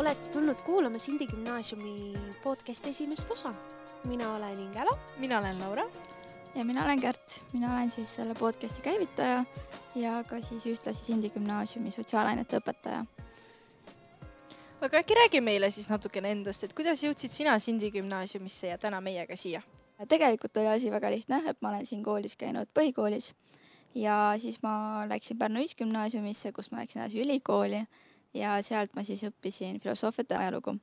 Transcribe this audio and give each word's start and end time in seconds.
olete 0.00 0.30
tulnud 0.32 0.60
kuulama 0.64 0.98
Sindi 0.98 1.26
Gümnaasiumi 1.26 2.18
podcasti 2.42 2.88
esimest 2.88 3.30
osa. 3.30 3.54
mina 4.04 4.34
olen 4.34 4.58
Ingela. 4.60 4.98
mina 5.18 5.38
olen 5.38 5.60
Laura. 5.60 5.84
ja 6.54 6.64
mina 6.64 6.84
olen 6.84 7.00
Kärt, 7.00 7.44
mina 7.52 7.72
olen 7.72 7.90
siis 7.90 8.14
selle 8.14 8.34
podcasti 8.34 8.82
käivitaja 8.82 9.44
ja 9.94 10.24
ka 10.24 10.40
siis 10.40 10.66
ühtlasi 10.66 11.04
Sindi 11.04 11.30
Gümnaasiumi 11.30 11.90
sotsiaalainete 11.90 12.58
õpetaja. 12.58 13.04
aga 14.80 14.96
äkki 14.96 15.14
räägi 15.14 15.40
meile 15.40 15.70
siis 15.70 15.88
natukene 15.88 16.30
endast, 16.32 16.64
et 16.64 16.72
kuidas 16.72 17.04
jõudsid 17.04 17.30
sina 17.30 17.58
Sindi 17.58 17.90
Gümnaasiumisse 17.90 18.66
ja 18.66 18.78
täna 18.78 19.00
meiega 19.00 19.36
siia? 19.36 19.62
tegelikult 20.08 20.56
oli 20.56 20.68
asi 20.68 20.90
väga 20.90 21.10
lihtne, 21.10 21.42
et 21.46 21.60
ma 21.60 21.68
olen 21.68 21.86
siin 21.86 22.02
koolis 22.02 22.36
käinud 22.36 22.72
põhikoolis 22.74 23.34
ja 23.94 24.32
siis 24.38 24.62
ma 24.62 25.04
läksin 25.08 25.38
Pärnu 25.38 25.60
Ühisgümnaasiumisse, 25.60 26.52
kus 26.52 26.70
ma 26.70 26.78
läksin 26.80 27.02
edasi 27.02 27.20
ülikooli 27.20 27.84
ja 28.34 28.54
sealt 28.62 28.94
ma 28.94 29.04
siis 29.06 29.22
õppisin 29.26 29.80
filosoofiat 29.82 30.30
ja 30.30 30.40
ajalugu. 30.44 30.76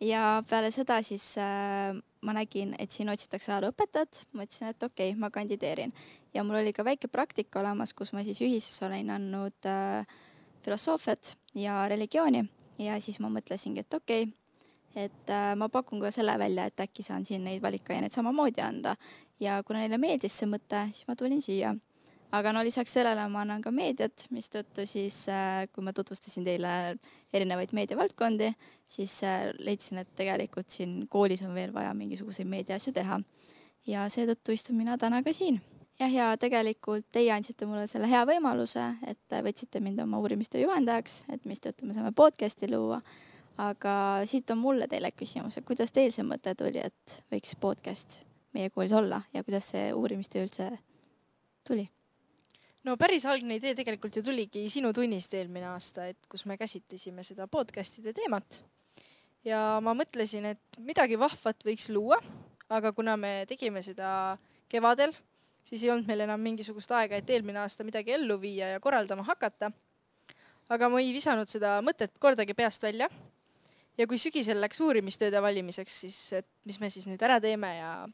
ja 0.00 0.42
peale 0.48 0.70
seda 0.70 1.00
siis 1.02 1.34
äh, 1.38 1.96
ma 2.22 2.34
nägin, 2.36 2.74
et 2.78 2.90
siin 2.90 3.10
otsitakse 3.10 3.52
ajalooõpetajat, 3.52 4.26
mõtlesin, 4.32 4.70
et 4.70 4.82
okei 4.82 5.10
okay,, 5.10 5.18
ma 5.18 5.30
kandideerin. 5.30 5.92
ja 6.34 6.44
mul 6.44 6.60
oli 6.62 6.72
ka 6.72 6.84
väike 6.84 7.08
praktika 7.08 7.60
olemas, 7.60 7.94
kus 7.94 8.12
ma 8.12 8.24
siis 8.24 8.40
ühises 8.40 8.82
olin 8.86 9.10
andnud 9.10 9.66
äh, 9.66 10.06
filosoofiat 10.64 11.36
ja 11.54 11.88
religiooni 11.88 12.44
ja 12.78 13.00
siis 13.00 13.20
ma 13.20 13.30
mõtlesingi, 13.32 13.82
et 13.82 13.94
okei 13.94 14.22
okay,, 14.28 14.38
et 14.94 15.30
äh, 15.30 15.52
ma 15.56 15.68
pakun 15.68 16.00
ka 16.00 16.10
selle 16.14 16.38
välja, 16.38 16.66
et 16.68 16.80
äkki 16.80 17.02
saan 17.02 17.24
siin 17.24 17.44
neid 17.44 17.62
valikaineid 17.62 18.12
samamoodi 18.12 18.62
anda. 18.62 18.96
ja 19.40 19.62
kuna 19.66 19.82
neile 19.82 19.98
meeldis 19.98 20.38
see 20.38 20.46
mõte, 20.46 20.86
siis 20.92 21.08
ma 21.08 21.16
tulin 21.18 21.42
siia 21.42 21.74
aga 22.32 22.52
no 22.52 22.62
lisaks 22.64 22.94
sellele 22.96 23.24
ma 23.28 23.42
annan 23.44 23.62
ka 23.64 23.72
meediat, 23.74 24.26
mistõttu 24.32 24.86
siis 24.88 25.24
äh, 25.32 25.66
kui 25.72 25.84
ma 25.84 25.92
tutvustasin 25.96 26.46
teile 26.46 26.72
erinevaid 27.32 27.74
meediavaldkondi, 27.76 28.52
siis 28.88 29.18
äh, 29.28 29.50
leidsin, 29.60 30.00
et 30.02 30.14
tegelikult 30.18 30.72
siin 30.72 31.02
koolis 31.12 31.44
on 31.44 31.52
veel 31.56 31.74
vaja 31.74 31.92
mingisuguseid 31.96 32.48
meediaasju 32.48 32.94
teha. 32.96 33.20
ja 33.86 34.06
seetõttu 34.08 34.54
istun 34.54 34.76
mina 34.78 34.96
täna 34.98 35.22
ka 35.22 35.32
siin. 35.36 35.60
jah, 36.00 36.12
ja 36.12 36.30
tegelikult 36.40 37.06
teie 37.12 37.32
andsite 37.34 37.66
mulle 37.66 37.86
selle 37.86 38.08
hea 38.08 38.24
võimaluse, 38.26 38.88
et 39.06 39.38
võtsite 39.44 39.80
mind 39.80 40.00
oma 40.00 40.18
uurimistöö 40.18 40.64
juhendajaks, 40.64 41.24
et 41.32 41.44
mistõttu 41.44 41.86
me 41.86 41.94
saame 41.94 42.12
podcast'i 42.16 42.70
luua. 42.70 43.02
aga 43.60 43.94
siit 44.24 44.50
on 44.50 44.58
mulle 44.58 44.88
teile 44.88 45.12
küsimus, 45.12 45.58
et 45.58 45.68
kuidas 45.68 45.92
teil 45.92 46.12
see 46.12 46.24
mõte 46.24 46.54
tuli, 46.56 46.80
et 46.80 47.22
võiks 47.30 47.56
podcast 47.60 48.22
meie 48.54 48.70
koolis 48.70 48.92
olla 48.92 49.22
ja 49.34 49.44
kuidas 49.44 49.68
see 49.74 49.92
uurimistöö 49.92 50.48
üldse 50.48 50.70
tuli? 51.68 51.90
No 52.86 52.96
päris 53.00 53.26
algne 53.30 53.58
idee 53.60 53.74
tegelikult 53.78 54.16
ju 54.18 54.24
tuligi 54.26 54.64
sinu 54.72 54.92
tunnist 54.96 55.34
eelmine 55.38 55.68
aasta, 55.72 56.08
et 56.10 56.30
kus 56.30 56.44
me 56.50 56.58
käsitlesime 56.60 57.24
seda 57.26 57.46
podcast'ide 57.50 58.14
teemat. 58.16 58.62
ja 59.44 59.80
ma 59.82 59.94
mõtlesin, 59.98 60.46
et 60.54 60.78
midagi 60.78 61.18
vahvat 61.18 61.64
võiks 61.66 61.88
luua, 61.90 62.18
aga 62.70 62.92
kuna 62.94 63.16
me 63.16 63.42
tegime 63.50 63.82
seda 63.82 64.38
kevadel, 64.70 65.14
siis 65.66 65.82
ei 65.82 65.90
olnud 65.90 66.08
meil 66.08 66.24
enam 66.26 66.40
mingisugust 66.42 66.92
aega, 66.94 67.18
et 67.18 67.30
eelmine 67.30 67.62
aasta 67.62 67.86
midagi 67.86 68.14
ellu 68.16 68.38
viia 68.40 68.72
ja 68.74 68.80
korraldama 68.80 69.26
hakata. 69.26 69.72
aga 70.70 70.88
ma 70.88 71.00
ei 71.02 71.12
visanud 71.12 71.50
seda 71.50 71.80
mõtet 71.82 72.14
kordagi 72.18 72.54
peast 72.54 72.82
välja. 72.82 73.08
ja 73.98 74.06
kui 74.06 74.18
sügisel 74.18 74.60
läks 74.60 74.80
uurimistööde 74.80 75.42
valimiseks, 75.42 76.00
siis 76.04 76.32
et 76.32 76.48
mis 76.64 76.80
me 76.80 76.90
siis 76.90 77.06
nüüd 77.06 77.22
ära 77.22 77.40
teeme 77.40 77.76
ja 77.76 78.08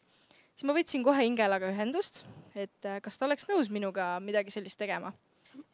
siis 0.55 0.65
ma 0.65 0.75
võtsin 0.75 1.05
kohe 1.05 1.25
Ingelaga 1.25 1.71
ühendust, 1.71 2.25
et 2.59 2.89
äh, 2.89 2.99
kas 3.05 3.19
ta 3.19 3.27
oleks 3.29 3.47
nõus 3.51 3.71
minuga 3.73 4.17
midagi 4.25 4.53
sellist 4.55 4.79
tegema. 4.81 5.13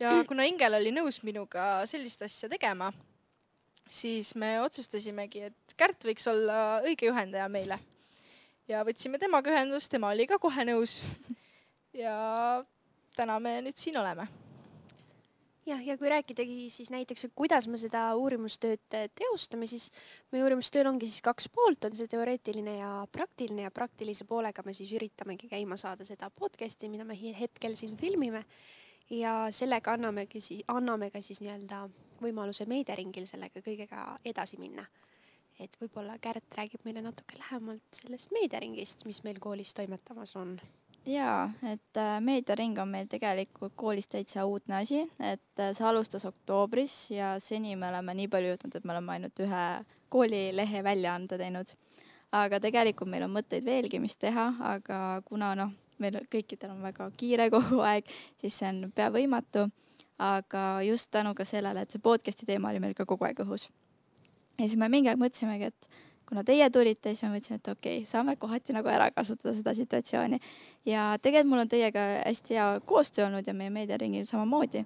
ja 0.01 0.17
kuna 0.29 0.47
Ingel 0.49 0.79
oli 0.79 0.93
nõus 0.95 1.23
minuga 1.25 1.85
sellist 1.91 2.23
asja 2.27 2.51
tegema, 2.53 2.93
siis 3.89 4.35
me 4.35 4.59
otsustasimegi, 4.65 5.49
et 5.51 5.77
Kärt 5.77 6.07
võiks 6.07 6.29
olla 6.31 6.81
õige 6.85 7.09
juhendaja 7.11 7.49
meile. 7.49 7.81
ja 8.69 8.85
võtsime 8.87 9.19
temaga 9.19 9.53
ühendust, 9.55 9.91
tema 9.91 10.13
oli 10.13 10.29
ka 10.31 10.39
kohe 10.39 10.69
nõus. 10.69 11.01
ja 12.05 12.17
täna 13.17 13.41
me 13.41 13.61
nüüd 13.65 13.79
siin 13.81 13.97
oleme 14.01 14.44
jah, 15.67 15.81
ja 15.87 15.97
kui 15.99 16.09
rääkidagi 16.09 16.69
siis 16.71 16.91
näiteks, 16.93 17.27
kuidas 17.37 17.69
me 17.71 17.79
seda 17.81 18.07
uurimustööd 18.21 18.85
teostame, 19.17 19.67
siis 19.71 19.91
meie 20.33 20.45
uurimustööl 20.45 20.89
ongi 20.91 21.09
siis 21.09 21.25
kaks 21.25 21.49
poolt, 21.55 21.89
on 21.89 21.97
see 21.97 22.11
teoreetiline 22.11 22.79
ja 22.79 22.91
praktiline 23.13 23.67
ja 23.67 23.75
praktilise 23.75 24.27
poolega 24.29 24.65
me 24.67 24.75
siis 24.77 24.93
üritamegi 24.97 25.49
käima 25.51 25.79
saada 25.81 26.07
seda 26.09 26.31
podcast'i, 26.31 26.91
mida 26.93 27.07
me 27.09 27.17
hetkel 27.17 27.77
siin 27.81 27.97
filmime. 27.97 28.45
ja 29.11 29.49
sellega 29.53 29.93
annamegi 29.93 30.41
siis, 30.41 30.63
anname 30.69 31.11
ka 31.13 31.21
siis 31.21 31.43
nii-öelda 31.45 31.83
võimaluse 32.23 32.65
meediaringil 32.67 33.27
sellega 33.29 33.61
kõigega 33.61 34.19
edasi 34.25 34.57
minna. 34.59 34.87
et 35.61 35.77
võib-olla 35.81 36.19
Kärt 36.19 36.57
räägib 36.57 36.83
meile 36.85 37.03
natuke 37.03 37.37
lähemalt 37.39 37.85
sellest 37.93 38.33
meediaringist, 38.33 39.05
mis 39.07 39.23
meil 39.25 39.39
koolis 39.39 39.75
toimetamas 39.75 40.37
on 40.37 40.57
jaa, 41.07 41.51
et 41.73 41.97
äh, 42.01 42.21
meediaring 42.21 42.79
on 42.83 42.89
meil 42.89 43.09
tegelikult 43.11 43.75
koolis 43.77 44.09
täitsa 44.09 44.45
uudne 44.49 44.81
asi, 44.81 45.03
et 45.21 45.61
äh, 45.61 45.73
see 45.77 45.87
alustas 45.87 46.25
oktoobris 46.29 46.95
ja 47.15 47.35
seni 47.43 47.77
me 47.77 47.89
oleme 47.91 48.15
nii 48.17 48.31
palju 48.33 48.53
jõudnud, 48.55 48.77
et 48.77 48.85
me 48.85 48.95
oleme 48.97 49.17
ainult 49.17 49.45
ühe 49.45 49.65
koolilehe 50.15 50.85
väljaande 50.85 51.39
teinud. 51.41 51.75
aga 52.35 52.59
tegelikult 52.61 53.11
meil 53.11 53.23
on 53.23 53.35
mõtteid 53.37 53.67
veelgi, 53.67 54.01
mis 54.03 54.17
teha, 54.19 54.49
aga 54.75 55.01
kuna 55.25 55.53
noh, 55.55 55.71
meil 56.03 56.19
kõikidel 56.31 56.73
on 56.75 56.83
väga 56.83 57.11
kiire 57.17 57.51
kogu 57.53 57.79
aeg, 57.87 58.09
siis 58.41 58.59
see 58.59 58.71
on 58.73 58.93
pea 58.95 59.11
võimatu. 59.15 59.69
aga 60.19 60.83
just 60.87 61.11
tänu 61.11 61.35
ka 61.35 61.45
sellele, 61.45 61.83
et 61.83 61.91
see 61.91 62.03
podcast'i 62.03 62.47
teema 62.47 62.71
oli 62.71 62.81
meil 62.81 62.95
ka 62.95 63.05
kogu 63.05 63.25
aeg 63.25 63.45
õhus. 63.45 63.69
ja 64.59 64.67
siis 64.67 64.79
me 64.81 64.89
mingi 64.89 65.13
aeg 65.13 65.21
mõtlesimegi, 65.21 65.71
et 65.71 65.89
kuna 66.29 66.45
teie 66.45 66.71
tulite, 66.71 67.13
siis 67.15 67.27
me 67.27 67.37
mõtlesime, 67.37 67.61
et 67.61 67.69
okei 67.73 67.99
okay,, 68.01 68.09
saame 68.09 68.37
kohati 68.41 68.77
nagu 68.77 68.89
ära 68.89 69.11
kasutada 69.15 69.55
seda 69.57 69.75
situatsiooni. 69.75 70.41
ja 70.87 71.15
tegelikult 71.23 71.51
mul 71.51 71.65
on 71.65 71.73
teiega 71.73 72.05
hästi 72.27 72.55
hea 72.59 72.69
koostöö 72.85 73.27
olnud 73.27 73.47
ja 73.47 73.55
meie 73.55 73.71
meediaringil 73.71 74.25
samamoodi. 74.25 74.85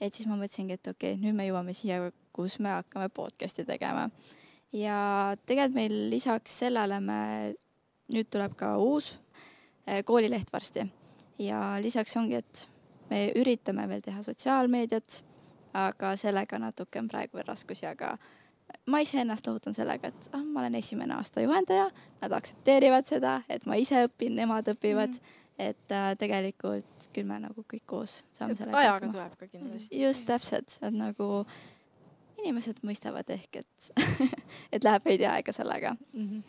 et 0.00 0.14
siis 0.14 0.28
ma 0.28 0.36
mõtlesingi, 0.36 0.78
et 0.78 0.86
okei 0.86 1.12
okay,, 1.12 1.22
nüüd 1.22 1.36
me 1.36 1.48
jõuame 1.48 1.74
siia, 1.74 2.10
kus 2.32 2.58
me 2.58 2.68
hakkame 2.68 3.08
podcast'i 3.08 3.64
tegema. 3.64 4.10
ja 4.72 5.36
tegelikult 5.46 5.74
meil 5.74 5.98
lisaks 6.10 6.58
sellele 6.58 7.00
me, 7.00 7.20
nüüd 8.12 8.30
tuleb 8.30 8.56
ka 8.56 8.76
uus 8.78 9.18
eh, 9.86 10.04
koolileht 10.04 10.52
varsti 10.52 10.88
ja 11.38 11.78
lisaks 11.82 12.16
ongi, 12.16 12.34
et 12.34 12.68
me 13.10 13.28
üritame 13.36 13.86
veel 13.88 14.02
teha 14.04 14.22
sotsiaalmeediat, 14.22 15.22
aga 15.78 16.14
sellega 16.16 16.58
natuke 16.58 17.00
on 17.00 17.08
praegu 17.08 17.38
veel 17.38 17.48
raskusi, 17.48 17.86
aga 17.86 18.16
ma 18.88 19.00
iseennast 19.04 19.46
lohutan 19.46 19.76
sellega, 19.76 20.10
et 20.10 20.30
ah, 20.32 20.44
ma 20.44 20.62
olen 20.62 20.78
esimene 20.78 21.16
aasta 21.16 21.44
juhendaja, 21.44 21.88
nad 22.22 22.36
aktsepteerivad 22.38 23.08
seda, 23.08 23.38
et 23.48 23.66
ma 23.68 23.78
ise 23.80 24.06
õpin, 24.08 24.36
nemad 24.38 24.68
õpivad 24.74 25.14
mm. 25.14 25.22
-hmm. 25.22 25.64
et 25.68 25.94
äh, 25.94 26.10
tegelikult 26.18 27.08
küll 27.12 27.28
me 27.28 27.40
nagu 27.46 27.64
kõik 27.72 27.86
koos 27.86 28.22
saame 28.32 28.54
sellega 28.58 28.78
ajaga 28.84 29.12
tuleb 29.12 29.38
ka 29.38 29.46
kindlasti. 29.46 30.02
just 30.02 30.26
täpselt, 30.26 30.78
et 30.82 30.94
nagu 30.94 31.46
inimesed 32.38 32.84
mõistavad 32.86 33.30
ehk, 33.34 33.64
et 33.64 33.90
et 34.74 34.84
läheb 34.84 35.04
veidi 35.04 35.26
aega 35.26 35.52
sellega 35.52 35.96
mm. 36.12 36.28
-hmm 36.28 36.46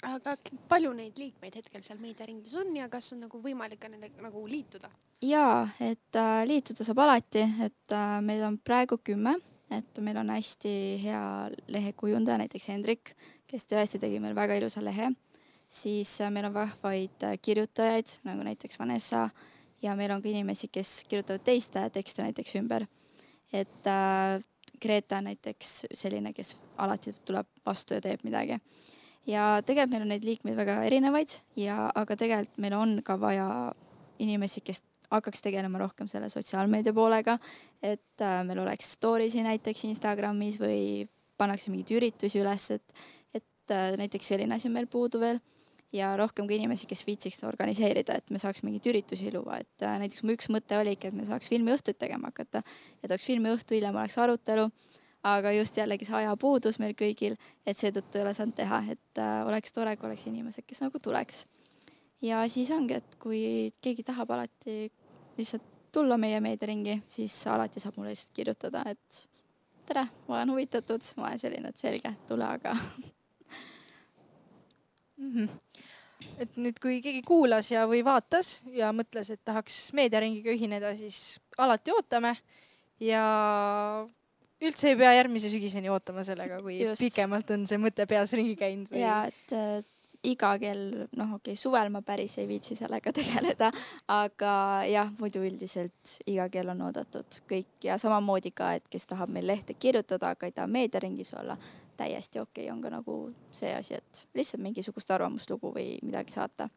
aga 0.00 0.36
palju 0.68 0.92
neid 0.96 1.18
liikmeid 1.20 1.56
hetkel 1.60 1.82
seal 1.84 1.98
meediaringis 2.00 2.54
on 2.54 2.76
ja 2.76 2.88
kas 2.88 3.12
on 3.12 3.20
nagu 3.26 3.40
võimalik 3.42 3.80
ka 3.82 3.88
nendega 3.88 4.22
nagu 4.24 4.46
liituda? 4.48 4.88
jaa, 5.20 5.68
et 5.80 6.16
äh, 6.16 6.46
liituda 6.48 6.84
saab 6.84 7.02
alati, 7.04 7.44
et 7.66 7.92
äh, 7.92 8.20
meil 8.24 8.44
on 8.46 8.58
praegu 8.58 8.96
kümme 9.04 9.36
et 9.70 10.00
meil 10.02 10.18
on 10.18 10.30
hästi 10.34 10.72
hea 11.02 11.22
lehekujundaja, 11.70 12.40
näiteks 12.42 12.68
Hendrik, 12.72 13.14
kes 13.50 13.66
tõesti 13.70 14.00
tegi 14.02 14.20
meil 14.22 14.34
väga 14.34 14.58
ilusa 14.58 14.82
lehe. 14.84 15.12
siis 15.68 16.20
äh, 16.20 16.30
meil 16.30 16.48
on 16.48 16.54
vahvaid 16.54 17.22
äh, 17.22 17.38
kirjutajaid, 17.42 18.20
nagu 18.24 18.42
näiteks 18.42 18.78
Vanessa 18.78 19.28
ja 19.82 19.96
meil 19.96 20.10
on 20.10 20.22
ka 20.22 20.28
inimesi, 20.28 20.68
kes 20.68 21.04
kirjutavad 21.08 21.44
teiste 21.44 21.90
tekste 21.90 22.22
näiteks 22.22 22.56
ümber. 22.56 22.86
et 23.52 23.86
äh, 23.86 24.42
Greta 24.80 25.20
näiteks 25.20 25.86
selline, 25.94 26.32
kes 26.32 26.56
alati 26.78 27.12
tuleb 27.24 27.46
vastu 27.66 27.94
ja 27.94 28.00
teeb 28.00 28.24
midagi. 28.24 28.58
ja 29.26 29.62
tegelikult 29.66 29.90
meil 29.90 30.02
on 30.02 30.08
neid 30.08 30.24
liikmeid 30.24 30.56
väga 30.56 30.82
erinevaid 30.84 31.38
ja, 31.56 31.90
aga 31.94 32.16
tegelikult 32.16 32.58
meil 32.58 32.74
on 32.74 33.02
ka 33.04 33.20
vaja 33.20 33.72
inimesi, 34.18 34.60
kes 34.60 34.82
hakkaks 35.10 35.42
tegelema 35.44 35.80
rohkem 35.82 36.08
selle 36.10 36.30
sotsiaalmeedia 36.32 36.94
poolega, 36.96 37.38
et 37.82 38.24
äh, 38.24 38.42
meil 38.46 38.62
oleks 38.62 38.94
story 38.96 39.30
si 39.30 39.42
näiteks 39.46 39.84
Instagramis 39.90 40.60
või 40.60 41.08
pannakse 41.40 41.72
mingeid 41.72 41.96
üritusi 41.98 42.42
üles, 42.42 42.70
et, 42.76 43.00
et 43.34 43.74
äh, 43.74 43.94
näiteks 44.00 44.32
selline 44.32 44.56
asi 44.56 44.68
on 44.70 44.76
meil 44.76 44.90
puudu 44.90 45.22
veel 45.22 45.40
ja 45.92 46.12
rohkem 46.16 46.46
ka 46.46 46.54
inimesi, 46.54 46.86
kes 46.90 47.02
viitsiks 47.06 47.42
organiseerida, 47.48 48.18
et 48.20 48.30
me 48.30 48.38
saaks 48.38 48.62
mingeid 48.66 48.86
üritusi 48.92 49.32
luua, 49.34 49.60
et 49.64 49.86
äh, 49.86 49.98
näiteks 50.02 50.24
mu 50.24 50.36
üks 50.36 50.50
mõte 50.52 50.78
oligi, 50.78 51.10
et 51.10 51.16
me 51.16 51.26
saaks 51.28 51.50
filmiõhtuid 51.50 51.98
tegema 51.98 52.30
hakata, 52.30 52.62
et 53.02 53.10
oleks 53.10 53.26
filmiõhtu, 53.26 53.74
hiljem 53.76 53.98
oleks 53.98 54.18
arutelu, 54.22 54.68
aga 55.26 55.52
just 55.52 55.76
jällegi 55.76 56.06
see 56.08 56.16
ajapuudus 56.22 56.78
meil 56.80 56.94
kõigil, 56.98 57.36
et 57.66 57.78
seetõttu 57.78 58.20
ei 58.20 58.24
ole 58.24 58.34
saanud 58.36 58.56
teha, 58.56 58.84
et 58.94 59.22
äh, 59.22 59.40
oleks 59.48 59.74
tore, 59.76 59.96
kui 59.98 60.10
oleks 60.10 60.28
inimesed, 60.30 60.66
kes 60.66 60.84
nagu 60.84 61.02
tuleks. 61.02 61.44
ja 62.22 62.44
siis 62.48 62.70
ongi, 62.70 63.00
et 63.00 63.16
kui 63.18 63.72
keegi 63.82 64.04
tahab 64.06 64.30
alati 64.36 64.90
lihtsalt 65.40 65.66
tulla 65.92 66.16
meie 66.20 66.40
meediaringi, 66.42 67.00
siis 67.10 67.34
alati 67.50 67.82
saab 67.82 67.98
mulle 67.98 68.12
lihtsalt 68.14 68.34
kirjutada, 68.36 68.84
et 68.90 69.24
tere, 69.88 70.06
ma 70.28 70.38
olen 70.38 70.52
huvitatud, 70.54 71.02
ma 71.18 71.30
olen 71.30 71.42
selline, 71.42 71.72
et 71.72 71.82
selge, 71.82 72.12
tule 72.28 72.46
aga. 72.46 72.76
mm. 75.16 75.32
-hmm. 75.34 75.48
et 76.38 76.56
nüüd, 76.56 76.78
kui 76.82 77.00
keegi 77.02 77.22
kuulas 77.26 77.72
ja, 77.72 77.86
või 77.90 78.04
vaatas 78.06 78.60
ja 78.76 78.92
mõtles, 78.94 79.32
et 79.34 79.42
tahaks 79.44 79.92
meediaringiga 79.96 80.54
ühineda, 80.54 80.94
siis 80.96 81.40
alati 81.58 81.92
ootame 81.96 82.36
ja 83.00 83.24
üldse 84.60 84.92
ei 84.92 84.98
pea 85.00 85.14
järgmise 85.16 85.50
sügiseni 85.50 85.90
ootama 85.90 86.24
sellega, 86.24 86.60
kui 86.62 86.80
Just. 86.80 87.02
Pikemalt 87.02 87.50
on 87.56 87.66
see 87.66 87.80
mõte 87.80 88.06
peas 88.06 88.32
ringi 88.36 88.56
käinud 88.60 88.92
või 88.92 89.02
ja 89.02 89.24
et 89.30 89.56
iga 90.26 90.52
kell, 90.60 91.06
noh, 91.16 91.34
okei 91.36 91.54
okay,, 91.54 91.56
suvel 91.56 91.90
ma 91.92 92.02
päris 92.04 92.36
ei 92.40 92.48
viitsi 92.48 92.76
sellega 92.76 93.12
tegeleda, 93.18 93.70
aga 94.12 94.54
jah, 94.88 95.12
muidu 95.20 95.44
üldiselt 95.46 96.16
iga 96.28 96.48
kell 96.52 96.72
on 96.74 96.82
oodatud 96.88 97.40
kõik 97.50 97.88
ja 97.88 97.98
samamoodi 98.00 98.52
ka, 98.56 98.74
et 98.78 98.88
kes 98.92 99.08
tahab 99.10 99.32
meil 99.32 99.48
lehte 99.48 99.74
kirjutada, 99.74 100.34
aga 100.34 100.48
ei 100.48 100.56
taha 100.56 100.68
meediaringis 100.70 101.34
olla, 101.40 101.56
täiesti 101.96 102.40
okei 102.40 102.66
okay, 102.66 102.74
on 102.74 102.82
ka 102.84 102.92
nagu 102.92 103.16
see 103.56 103.72
asi, 103.76 104.00
et 104.00 104.26
lihtsalt 104.34 104.62
mingisugust 104.64 105.10
arvamuslugu 105.10 105.72
või 105.76 105.96
midagi 106.02 106.36
saata. 106.36 106.68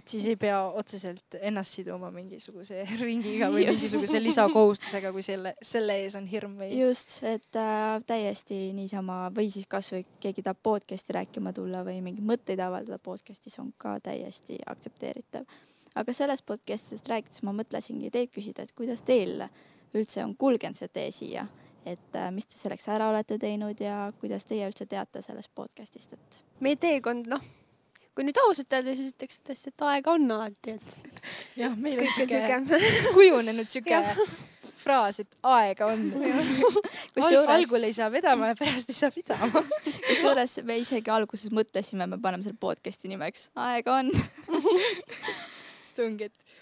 Et 0.00 0.08
siis 0.08 0.24
ei 0.30 0.36
pea 0.40 0.58
otseselt 0.80 1.36
ennast 1.40 1.76
siduma 1.76 2.10
mingisuguse 2.14 2.82
ringiga 3.02 3.50
või 3.52 3.66
Just. 3.66 3.84
mingisuguse 3.84 4.22
lisakohustusega, 4.22 5.12
kui 5.12 5.24
selle, 5.24 5.54
selle 5.62 5.98
ees 6.04 6.16
on 6.18 6.28
hirm 6.30 6.56
või? 6.60 6.70
just, 6.78 7.18
et 7.26 7.60
äh, 7.60 7.98
täiesti 8.08 8.60
niisama 8.76 9.26
või 9.36 9.50
siis 9.52 9.68
kasvõi 9.70 10.04
keegi 10.22 10.44
tahab 10.46 10.62
podcast'i 10.64 11.16
rääkima 11.18 11.52
tulla 11.56 11.84
või 11.86 12.00
mingeid 12.04 12.26
mõtteid 12.32 12.62
avaldada 12.64 13.00
podcast'is 13.02 13.60
on 13.62 13.74
ka 13.80 13.98
täiesti 14.04 14.58
aktsepteeritav. 14.72 15.48
aga 16.00 16.16
sellest 16.16 16.46
podcast'ist 16.48 17.08
rääkides 17.10 17.44
ma 17.44 17.54
mõtlesingi 17.56 18.12
teilt 18.14 18.32
küsida, 18.34 18.64
et 18.64 18.76
kuidas 18.76 19.04
teil 19.04 19.44
üldse 19.94 20.24
on 20.24 20.36
kulgenud 20.38 20.78
see 20.78 20.88
tee 20.88 21.10
siia, 21.12 21.48
et 21.84 22.16
äh, 22.16 22.30
mis 22.32 22.48
te 22.48 22.56
selleks 22.56 22.88
ära 22.88 23.10
olete 23.12 23.38
teinud 23.38 23.80
ja 23.80 24.06
kuidas 24.20 24.48
teie 24.48 24.68
üldse 24.70 24.88
teate 24.88 25.22
sellest 25.22 25.52
podcast'ist, 25.54 26.16
et 26.16 26.44
meie 26.64 26.80
teekond, 26.80 27.28
noh, 27.28 27.50
kui 28.14 28.26
nüüd 28.26 28.38
ausalt 28.44 28.76
öelda, 28.76 28.94
siis 28.98 29.14
ütleks 29.14 29.42
tõesti, 29.46 29.72
et 29.72 29.84
aega 29.86 30.14
on 30.16 30.30
alati, 30.36 30.76
et 30.76 31.58
jah, 31.60 31.74
meil 31.78 32.00
on 32.02 32.14
siuke 32.16 32.80
kujunenud 33.16 33.70
siuke 33.70 34.00
fraas, 34.80 35.20
et 35.22 35.36
aega 35.46 35.90
on. 35.92 36.06
Al 36.16 36.46
kusjuures, 37.14 37.50
algul 37.54 37.86
ei 37.88 37.96
saa 37.96 38.08
vedama 38.12 38.50
ja 38.52 38.58
pärast 38.58 38.90
ei 38.92 38.98
saa 38.98 39.12
pidama. 39.14 39.62
kusjuures 40.08 40.60
me 40.68 40.78
isegi 40.80 41.12
alguses 41.12 41.52
mõtlesime, 41.54 42.08
me 42.10 42.20
paneme 42.22 42.46
selle 42.46 42.60
podcast'i 42.60 43.10
nimeks 43.12 43.50
Aega 43.60 44.00
on. 44.00 44.12
siis 45.84 45.94
ongi, 46.04 46.30
et 46.30 46.56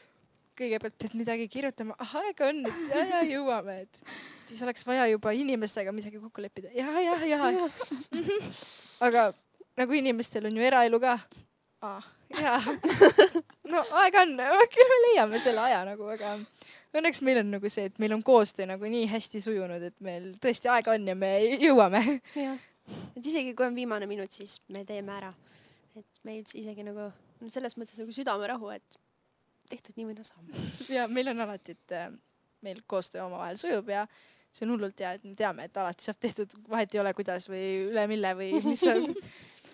kõigepealt 0.58 0.96
pead 0.98 1.14
midagi 1.18 1.46
kirjutama, 1.52 1.94
ah 2.02 2.16
aega 2.24 2.50
on, 2.50 2.64
et 2.66 2.94
ja, 2.94 3.04
ja 3.12 3.24
jõuame, 3.28 3.82
et 3.86 4.16
siis 4.48 4.62
oleks 4.66 4.86
vaja 4.88 5.06
juba 5.12 5.34
inimestega 5.36 5.92
midagi 5.94 6.18
kokku 6.18 6.42
leppida 6.42 6.72
ja, 6.74 6.88
ja, 7.04 7.18
ja. 7.28 7.68
aga 9.06 9.28
nagu 9.78 9.98
inimestel 9.98 10.48
on 10.48 10.56
ju 10.58 10.64
eraelu 10.68 11.00
ka 11.02 11.18
ah,. 11.86 12.04
ja, 12.34 12.58
no 13.72 13.84
aega 14.02 14.24
on, 14.26 14.34
küll 14.74 14.92
me 14.92 15.00
leiame 15.06 15.40
selle 15.42 15.64
aja 15.68 15.84
nagu, 15.88 16.08
aga 16.14 16.36
õnneks 16.98 17.22
meil 17.26 17.42
on 17.42 17.52
nagu 17.56 17.70
see, 17.72 17.88
et 17.90 17.98
meil 18.02 18.14
on 18.16 18.24
koostöö 18.24 18.68
nagu 18.68 18.90
nii 18.90 19.08
hästi 19.10 19.42
sujunud, 19.44 19.84
et 19.90 19.96
meil 20.04 20.30
tõesti 20.42 20.70
aega 20.72 20.94
on 20.96 21.08
ja 21.08 21.16
me 21.18 21.32
jõuame. 21.60 22.02
jah, 22.38 22.56
et 23.16 23.26
isegi 23.26 23.54
kui 23.54 23.68
on 23.68 23.76
viimane 23.76 24.08
minut, 24.10 24.32
siis 24.34 24.58
me 24.72 24.84
teeme 24.88 25.14
ära. 25.16 25.34
et 25.98 26.24
meil 26.24 26.42
isegi 26.46 26.86
nagu 26.86 27.10
no 27.40 27.52
selles 27.52 27.76
mõttes 27.78 27.98
nagu 28.00 28.14
südamerahu, 28.14 28.72
et 28.74 28.98
tehtud 29.68 29.98
nii 29.98 30.08
või 30.08 30.16
naa 30.18 30.26
saame. 30.26 30.66
ja 30.92 31.06
meil 31.12 31.32
on 31.34 31.44
alati, 31.44 31.76
et 31.76 31.96
äh, 31.96 32.10
meil 32.64 32.82
koostöö 32.86 33.24
omavahel 33.26 33.60
sujub 33.60 33.90
ja 33.92 34.06
see 34.52 34.64
on 34.66 34.74
hullult 34.74 35.00
hea, 35.00 35.12
et 35.18 35.26
me 35.26 35.34
teame, 35.38 35.68
et 35.68 35.76
alati 35.76 36.08
saab 36.08 36.18
tehtud, 36.22 36.56
vahet 36.70 36.94
ei 36.94 37.02
ole, 37.02 37.12
kuidas 37.14 37.48
või 37.50 37.64
üle 37.90 38.06
mille 38.10 38.32
või 38.38 38.62
mis 38.64 38.84
on, 38.92 39.10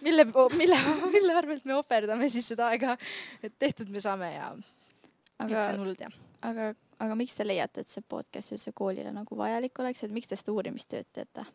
mille, 0.05 0.27
mille, 0.57 0.79
mille 1.17 1.35
arvelt 1.35 1.65
me 1.65 1.77
ohverdame 1.79 2.29
siis 2.33 2.53
seda 2.53 2.71
aega, 2.73 2.97
et 3.43 3.57
tehtud 3.59 3.91
me 3.93 4.03
saame 4.05 4.31
ja 4.35 4.53
et 4.55 5.51
see 5.51 5.59
aga 5.59 5.67
on, 5.73 5.83
hullult 5.83 6.07
hea. 6.07 6.15
aga, 6.51 6.71
aga 7.07 7.19
miks 7.19 7.37
te 7.39 7.47
leiate, 7.47 7.85
et 7.85 7.93
see 7.93 8.05
podcast 8.09 8.55
üldse 8.57 8.73
koolile 8.77 9.13
nagu 9.15 9.39
vajalik 9.39 9.85
oleks, 9.85 10.07
et 10.07 10.15
miks 10.15 10.31
te 10.31 10.39
seda 10.41 10.55
uurimistööd 10.55 11.11
teete? 11.13 11.47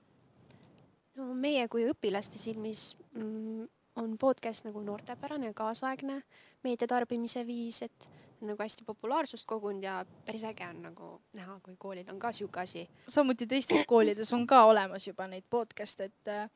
no 1.19 1.33
meie 1.35 1.67
kui 1.71 1.85
õpilaste 1.89 2.39
silmis 2.39 2.93
mm, 3.13 3.67
on 3.99 4.15
podcast 4.17 4.67
nagu 4.67 4.81
noortepärane 4.83 5.51
ja 5.51 5.55
kaasaegne 5.55 6.21
meedia 6.63 6.87
tarbimise 6.87 7.43
viis, 7.47 7.81
et 7.83 8.09
nagu 8.39 8.63
hästi 8.63 8.85
populaarsust 8.87 9.47
kogunud 9.47 9.83
ja 9.83 9.99
päris 10.25 10.45
äge 10.47 10.67
on 10.69 10.81
nagu 10.85 11.09
näha, 11.35 11.57
kui 11.63 11.75
koolil 11.77 12.07
on 12.11 12.19
ka 12.19 12.31
sihuke 12.31 12.63
asi. 12.63 12.85
samuti 13.07 13.47
teistes 13.47 13.83
koolides 13.87 14.33
on 14.33 14.47
ka 14.47 14.63
olemas 14.69 15.07
juba 15.07 15.27
neid 15.27 15.43
podcast'e, 15.49 16.07
et 16.07 16.31
äh, 16.31 16.49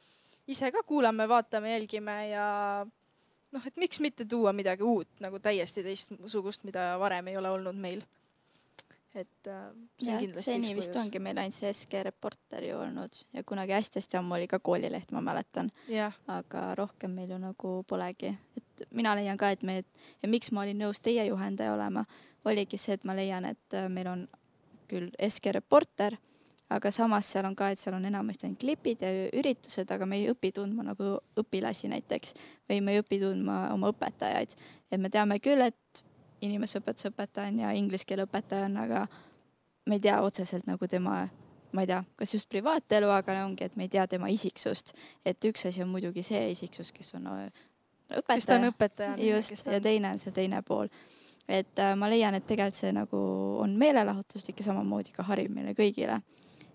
ise 0.48 0.72
ka 0.72 0.84
kuulame, 0.84 1.28
vaatame, 1.30 1.72
jälgime 1.72 2.18
ja 2.30 2.48
noh, 3.54 3.68
et 3.68 3.78
miks 3.80 4.01
mitte 4.04 4.25
tuua 4.30 4.54
midagi 4.54 4.84
uut 4.84 5.24
nagu 5.24 5.40
täiesti 5.40 5.84
teistsugust, 5.86 6.66
mida 6.68 6.94
varem 7.00 7.31
ei 7.31 7.38
ole 7.38 7.54
olnud 7.54 7.80
meil. 7.80 8.04
et 9.13 9.48
äh, 9.48 9.69
see 10.01 10.10
on 10.10 10.16
jah, 10.16 10.22
kindlasti 10.24 10.51
seni 10.51 10.72
vist 10.74 10.95
ongi 10.98 11.19
meil 11.22 11.38
ainult 11.38 11.54
see 11.54 11.69
SG 11.69 12.00
Reporter 12.07 12.63
ju 12.66 12.80
olnud 12.81 13.19
ja 13.34 13.44
kunagi 13.45 13.75
hästi-hästi 13.75 14.18
ammu 14.18 14.34
oli 14.40 14.48
ka 14.50 14.57
koolileht, 14.60 15.12
ma 15.13 15.22
mäletan, 15.22 15.69
aga 16.28 16.63
rohkem 16.75 17.13
meil 17.13 17.30
ju 17.30 17.38
nagu 17.38 17.74
polegi, 17.88 18.34
et 18.57 18.88
mina 18.89 19.13
leian 19.16 19.38
ka, 19.38 19.51
et 19.54 19.62
me, 19.62 19.84
ja 20.24 20.30
miks 20.30 20.50
ma 20.51 20.63
olin 20.66 20.81
nõus 20.81 20.98
teie 20.98 21.28
juhendaja 21.28 21.75
olema, 21.75 22.07
oligi 22.46 22.78
see, 22.81 22.98
et 22.98 23.06
ma 23.06 23.13
leian, 23.13 23.46
et 23.46 23.78
äh, 23.78 23.86
meil 23.86 24.10
on 24.10 24.25
küll 24.89 25.13
SG 25.30 25.54
Reporter, 25.54 26.18
aga 26.69 26.92
samas 26.92 27.27
seal 27.31 27.45
on 27.45 27.56
ka, 27.56 27.69
et 27.69 27.80
seal 27.80 27.95
on 27.98 28.06
enamasti 28.06 28.48
ainult 28.48 28.60
klipid 28.60 29.04
ja 29.04 29.12
üritused, 29.33 29.92
aga 29.92 30.06
me 30.06 30.21
ei 30.21 30.30
õpi 30.31 30.54
tundma 30.56 30.86
nagu 30.88 31.18
õpilasi 31.39 31.92
näiteks 31.92 32.33
või 32.69 32.81
me 32.81 32.95
ei 32.95 33.04
õpi 33.04 33.19
tundma 33.21 33.68
oma 33.74 33.92
õpetajaid. 33.94 34.56
et 34.92 35.00
me 35.00 35.10
teame 35.10 35.39
küll, 35.39 35.62
et 35.62 36.04
inimeseõpetuse 36.42 37.12
õpetaja 37.13 37.51
on 37.51 37.60
ja 37.63 37.71
inglise 37.77 38.07
keele 38.07 38.27
õpetaja 38.27 38.68
on, 38.68 38.77
aga 38.77 39.07
me 39.86 40.00
ei 40.00 40.04
tea 40.04 40.19
otseselt 40.21 40.68
nagu 40.68 40.88
tema, 40.88 41.27
ma 41.71 41.83
ei 41.83 41.89
tea, 41.89 42.04
kas 42.19 42.33
just 42.36 42.50
privaatelu, 42.50 43.10
aga 43.12 43.38
ongi, 43.44 43.68
et 43.68 43.75
me 43.75 43.88
ei 43.88 43.92
tea 43.92 44.06
tema 44.07 44.30
isiksust. 44.31 44.94
et 45.25 45.45
üks 45.45 45.68
asi 45.68 45.83
on 45.83 45.89
muidugi 45.89 46.24
see 46.24 46.50
isiksus, 46.51 46.92
kes 46.92 47.13
on 47.15 47.27
äh, 47.27 47.48
kes 48.21 48.45
ta 48.45 48.56
on 48.56 48.69
õpetaja. 48.69 49.15
õpetaja. 49.15 49.36
just, 49.36 49.68
ja 49.68 49.81
teine 49.81 50.13
on 50.13 50.19
see 50.19 50.31
teine 50.36 50.62
pool. 50.62 50.89
et 51.48 51.80
äh, 51.80 51.95
ma 52.00 52.10
leian, 52.10 52.36
et 52.36 52.45
tegelikult 52.48 52.80
see 52.80 52.94
nagu 52.95 53.24
on 53.60 53.75
meelelahutuslik 53.80 54.60
ja 54.60 54.69
samamoodi 54.71 55.12
ka 55.15 55.25
hariv 55.27 55.51
meile 55.51 55.75
kõigile. 55.77 56.21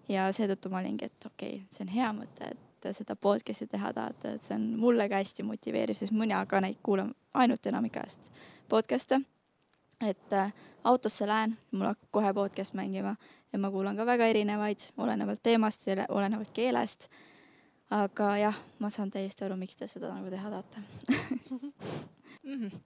Ja 0.08 0.28
seetõttu 0.32 0.70
ma 0.72 0.80
olingi, 0.82 1.08
et 1.08 1.26
okei 1.26 1.54
okay,, 1.56 1.66
see 1.70 1.84
on 1.84 1.92
hea 1.92 2.10
mõte, 2.16 2.52
et 2.52 2.94
seda 2.94 3.16
podcast'i 3.16 3.66
teha 3.66 3.92
tahate, 3.92 4.36
et 4.36 4.46
see 4.46 4.56
on 4.56 4.68
mulle 4.80 5.08
ka 5.08 5.20
hästi 5.20 5.44
motiveeriv, 5.46 5.98
sest 5.98 6.14
mina 6.14 6.44
ka 6.46 6.60
neid 6.64 6.78
kuulan 6.82 7.12
ainult 7.34 7.66
enamik 7.66 7.96
ajast 7.96 8.30
podcast'e. 8.68 9.20
et 10.00 10.32
äh, 10.32 10.52
autosse 10.84 11.26
lähen, 11.26 11.58
mul 11.70 11.86
hakkab 11.86 12.08
kohe 12.10 12.34
podcast 12.34 12.74
mängima 12.74 13.16
ja 13.52 13.58
ma 13.58 13.70
kuulan 13.70 13.96
ka 13.96 14.06
väga 14.06 14.26
erinevaid, 14.26 14.78
olenevalt 14.96 15.42
teemast, 15.42 15.88
olenevalt 16.08 16.50
keelest. 16.52 17.08
aga 17.90 18.36
jah, 18.36 18.56
ma 18.78 18.90
saan 18.90 19.10
täiesti 19.10 19.44
aru, 19.44 19.56
miks 19.56 19.76
te 19.76 19.86
seda 19.88 20.12
nagu 20.14 20.30
teha 20.30 20.50
tahate. 20.50 20.78
mm. 22.42 22.54
-hmm. 22.60 22.80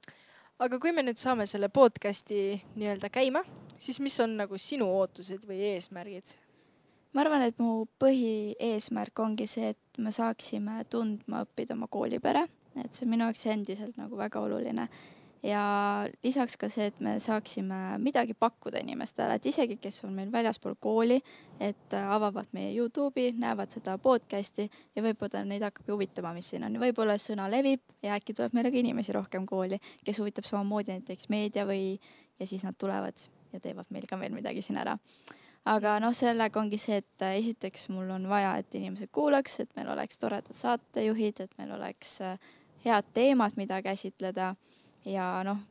aga 0.59 0.79
kui 0.79 0.93
me 0.93 1.03
nüüd 1.03 1.19
saame 1.19 1.47
selle 1.47 1.69
podcast'i 1.69 2.63
nii-öelda 2.75 3.11
käima, 3.11 3.45
siis 3.79 4.01
mis 4.01 4.21
on 4.21 4.37
nagu 4.37 4.59
sinu 4.59 4.87
ootused 5.01 5.49
või 5.49 5.61
eesmärgid? 5.75 6.37
Ma 7.13 7.25
arvan, 7.25 7.45
et 7.45 7.59
mu 7.61 7.87
põhieesmärk 8.01 9.23
ongi 9.25 9.47
see, 9.51 9.73
et 9.75 10.03
me 10.03 10.13
saaksime 10.15 10.83
tundma 10.93 11.45
õppida 11.47 11.77
oma 11.77 11.89
koolipere, 11.93 12.47
et 12.81 12.93
see 12.95 13.07
on 13.07 13.13
minu 13.13 13.29
jaoks 13.29 13.49
endiselt 13.53 13.99
nagu 14.01 14.21
väga 14.21 14.41
oluline. 14.41 14.89
ja 15.43 15.63
lisaks 16.23 16.55
ka 16.55 16.69
see, 16.71 16.85
et 16.93 17.01
me 17.03 17.17
saaksime 17.19 17.99
midagi 17.99 18.35
pakkuda 18.39 18.79
inimestele, 18.79 19.35
et 19.35 19.47
isegi, 19.51 19.75
kes 19.83 20.05
on 20.07 20.13
meil 20.15 20.31
väljaspool 20.31 20.77
kooli, 20.79 21.17
et 21.59 21.97
avavad 21.99 22.47
meie 22.55 22.71
Youtube'i, 22.77 23.33
näevad 23.43 23.75
seda 23.75 23.97
podcast'i 23.99 24.69
ja 24.95 25.03
võib-olla 25.03 25.43
neid 25.45 25.67
hakkabki 25.67 25.91
huvitama, 25.91 26.31
mis 26.37 26.53
siin 26.53 26.69
on, 26.69 26.79
võib-olla 26.79 27.19
sõna 27.19 27.51
levib 27.51 27.83
ja 28.07 28.15
äkki 28.15 28.39
tuleb 28.39 28.55
meile 28.55 28.71
ka 28.71 28.79
inimesi 28.79 29.19
rohkem 29.19 29.47
kooli, 29.51 29.83
kes 30.07 30.23
huvitab 30.23 30.47
samamoodi 30.47 31.01
näiteks 31.01 31.27
meedia 31.35 31.67
või, 31.67 31.99
ja 32.39 32.47
siis 32.47 32.63
nad 32.63 32.79
tulevad 32.79 33.27
ja 33.53 33.59
teevad 33.61 33.91
meil 33.91 34.07
ka 34.07 34.23
veel 34.23 34.39
midagi 34.39 34.63
siin 34.63 34.79
ära 34.79 34.95
aga 35.69 35.99
noh, 36.03 36.15
sellega 36.17 36.61
ongi 36.61 36.79
see, 36.81 36.99
et 37.03 37.25
äh, 37.25 37.37
esiteks 37.39 37.89
mul 37.93 38.11
on 38.11 38.27
vaja, 38.31 38.57
et 38.59 38.75
inimesed 38.79 39.13
kuulaks, 39.15 39.61
et 39.63 39.71
meil 39.79 39.91
oleks 39.93 40.19
toredad 40.19 40.59
saatejuhid, 40.59 41.45
et 41.45 41.57
meil 41.61 41.73
oleks 41.77 42.19
äh, 42.27 42.53
head 42.85 43.13
teemad, 43.15 43.57
mida 43.57 43.83
käsitleda. 43.83 44.55
Ja 45.07 45.27
noh, 45.47 45.63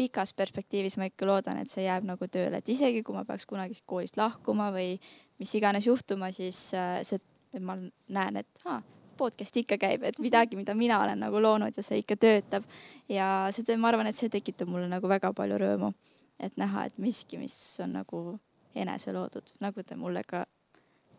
pikas 0.00 0.32
perspektiivis 0.36 0.96
ma 0.96 1.10
ikka 1.10 1.28
loodan, 1.28 1.58
et 1.60 1.72
see 1.72 1.84
jääb 1.84 2.06
nagu 2.08 2.28
tööle, 2.32 2.60
et 2.60 2.68
isegi 2.72 3.02
kui 3.04 3.16
ma 3.16 3.26
peaks 3.28 3.44
kunagi 3.48 3.76
siit 3.76 3.88
koolist 3.88 4.16
lahkuma 4.16 4.70
või 4.72 4.94
mis 5.40 5.52
iganes 5.56 5.88
juhtuma, 5.88 6.30
siis 6.32 6.70
äh, 6.76 7.00
see, 7.04 7.20
ma 7.60 7.76
näen, 8.08 8.40
et 8.40 8.64
aa, 8.64 8.80
podcast 9.20 9.56
ikka 9.60 9.76
käib, 9.80 10.04
et 10.08 10.20
midagi, 10.22 10.56
mida 10.56 10.72
mina 10.76 11.02
olen 11.04 11.20
nagu 11.20 11.40
loonud 11.42 11.76
ja 11.76 11.84
see 11.84 12.00
ikka 12.00 12.16
töötab. 12.20 12.68
Ja 13.08 13.48
see, 13.52 13.76
ma 13.76 13.90
arvan, 13.92 14.08
et 14.08 14.16
see 14.16 14.32
tekitab 14.32 14.70
mulle 14.72 14.88
nagu 14.88 15.08
väga 15.08 15.34
palju 15.36 15.60
rõõmu, 15.60 15.92
et 16.40 16.56
näha, 16.60 16.86
et 16.88 16.96
miski, 17.00 17.40
mis 17.40 17.56
on 17.84 17.98
nagu 18.00 18.22
enese 18.74 19.12
loodud, 19.12 19.52
nagu 19.60 19.82
te 19.82 19.96
mulle 19.96 20.22
ka 20.26 20.44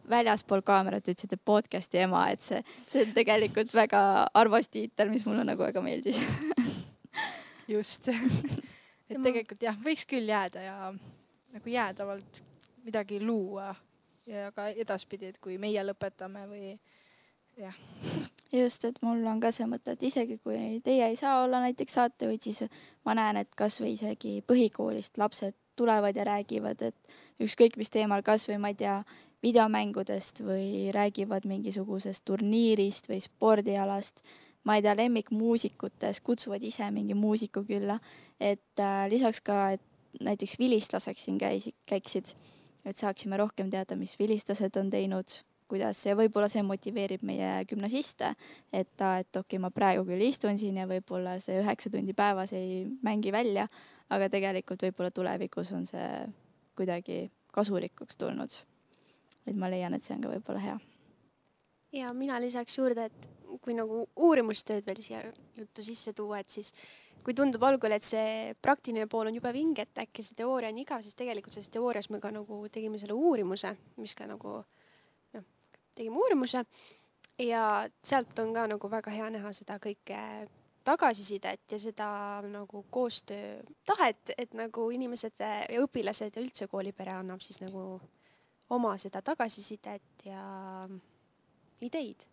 väljaspool 0.10 0.63
kaamerat 0.65 1.08
ütlesid, 1.08 1.34
et 1.36 1.43
podcast'i 1.46 2.01
ema, 2.01 2.25
et 2.34 2.41
see, 2.41 2.62
see 2.89 3.05
on 3.05 3.13
tegelikult 3.15 3.74
väga 3.75 4.01
armas 4.34 4.70
tiitel, 4.72 5.12
mis 5.13 5.25
mulle 5.29 5.46
nagu 5.48 5.63
väga 5.63 5.84
meeldis 5.86 6.20
just 7.74 8.10
et 9.12 9.20
tegelikult 9.22 9.63
jah, 9.63 9.77
võiks 9.86 10.08
küll 10.10 10.29
jääda 10.31 10.65
ja 10.65 10.77
nagu 11.51 11.70
jäädavalt 11.70 12.41
midagi 12.86 13.20
luua 13.24 13.75
ja 14.25 14.51
ka 14.55 14.70
edaspidi, 14.70 15.31
et 15.31 15.39
kui 15.41 15.58
meie 15.62 15.84
lõpetame 15.86 16.46
või 16.50 16.74
jah. 17.60 17.77
just, 18.51 18.86
et 18.86 19.01
mul 19.05 19.25
on 19.27 19.41
ka 19.43 19.51
see 19.55 19.67
mõte, 19.70 19.96
et 19.96 20.03
isegi 20.08 20.38
kui 20.43 20.79
teie 20.84 21.12
ei 21.12 21.17
saa 21.20 21.41
olla 21.43 21.62
näiteks 21.65 21.98
saatejuhid, 22.00 22.41
siis 22.41 22.63
ma 23.05 23.15
näen, 23.17 23.41
et 23.43 23.55
kasvõi 23.58 23.93
isegi 23.96 24.39
põhikoolist 24.48 25.20
lapsed 25.22 25.58
tulevad 25.75 26.15
ja 26.15 26.25
räägivad, 26.27 26.81
et 26.81 27.41
ükskõik 27.41 27.77
mis 27.77 27.89
teemal, 27.89 28.23
kasvõi 28.25 28.59
ma 28.61 28.71
ei 28.71 28.79
tea, 28.79 29.01
videomängudest 29.41 30.43
või 30.45 30.91
räägivad 30.93 31.47
mingisugusest 31.49 32.25
turniirist 32.25 33.09
või 33.09 33.21
spordialast, 33.23 34.21
ma 34.63 34.77
ei 34.77 34.85
tea, 34.85 34.95
lemmikmuusikutest, 34.99 36.21
kutsuvad 36.25 36.63
ise 36.63 36.89
mingi 36.93 37.17
muusiku 37.17 37.63
külla, 37.65 37.97
et 38.39 38.79
äh, 38.79 39.05
lisaks 39.09 39.41
ka, 39.41 39.71
et 39.77 40.21
näiteks 40.21 40.59
vilistlaseks 40.59 41.25
siin 41.25 41.39
käis, 41.41 41.69
käiksid, 41.89 42.35
et 42.85 42.97
saaksime 42.97 43.37
rohkem 43.41 43.71
teada, 43.73 43.97
mis 43.97 44.17
vilistlased 44.19 44.77
on 44.77 44.89
teinud, 44.93 45.41
kuidas 45.71 46.03
ja 46.05 46.15
võib-olla 46.19 46.49
see 46.51 46.63
motiveerib 46.67 47.23
meie 47.27 47.51
gümnasiste, 47.69 48.33
et 48.71 48.91
et 49.01 49.31
okei 49.31 49.57
okay,, 49.57 49.61
ma 49.63 49.71
praegu 49.73 50.05
küll 50.07 50.27
istun 50.27 50.59
siin 50.59 50.81
ja 50.81 50.87
võib-olla 50.89 51.37
see 51.43 51.61
üheksa 51.61 51.91
tundi 51.93 52.15
päevas 52.17 52.53
ei 52.57 52.83
mängi 53.05 53.33
välja, 53.33 53.67
aga 54.11 54.29
tegelikult 54.31 54.83
võib-olla 54.87 55.11
tulevikus 55.15 55.71
on 55.77 55.87
see 55.89 56.07
kuidagi 56.77 57.23
kasulikuks 57.55 58.17
tulnud. 58.19 58.55
et 59.47 59.55
ma 59.57 59.69
leian, 59.71 59.93
et 59.93 60.03
see 60.03 60.15
on 60.15 60.23
ka 60.23 60.33
võib-olla 60.35 60.63
hea. 60.63 60.79
ja 61.97 62.13
mina 62.13 62.39
lisaks 62.39 62.77
juurde, 62.77 63.07
et 63.09 63.29
kui 63.61 63.75
nagu 63.75 64.05
uurimustööd 64.15 64.85
veel 64.87 65.01
siia 65.03 65.23
juttu 65.57 65.83
sisse 65.83 66.13
tuua, 66.13 66.39
et 66.39 66.49
siis 66.49 66.73
kui 67.23 67.35
tundub 67.37 67.63
algul, 67.63 67.93
et 67.93 68.05
see 68.05 68.53
praktiline 68.63 69.07
pool 69.11 69.29
on 69.29 69.35
jube 69.37 69.51
vinge, 69.53 69.85
et 69.85 70.03
äkki 70.05 70.23
see 70.25 70.37
teooria 70.37 70.71
on 70.73 70.79
igav, 70.81 71.03
siis 71.05 71.17
tegelikult 71.17 71.53
selles 71.53 71.69
teoorias 71.73 72.09
me 72.09 72.21
ka 72.23 72.31
nagu 72.33 72.61
tegime 72.73 72.99
selle 73.01 73.17
uurimuse, 73.17 73.75
mis 74.01 74.15
ka 74.17 74.27
nagu 74.29 74.61
tegime 75.95 76.17
uurimuse 76.17 76.63
ja 77.39 77.89
sealt 78.03 78.39
on 78.39 78.53
ka 78.53 78.67
nagu 78.67 78.91
väga 78.91 79.12
hea 79.12 79.29
näha 79.33 79.53
seda 79.53 79.77
kõike 79.81 80.19
tagasisidet 80.83 81.71
ja 81.71 81.79
seda 81.79 82.10
nagu 82.45 82.86
koostöötahet, 82.89 84.33
et 84.38 84.53
nagu 84.57 84.89
inimesed 84.89 85.38
ja 85.39 85.81
õpilased 85.83 86.36
ja 86.36 86.41
üldse 86.41 86.67
koolipere 86.67 87.13
annab 87.13 87.41
siis 87.45 87.62
nagu 87.62 88.01
oma 88.69 88.95
seda 88.98 89.21
tagasisidet 89.21 90.25
ja 90.25 90.43
ideid 91.81 92.25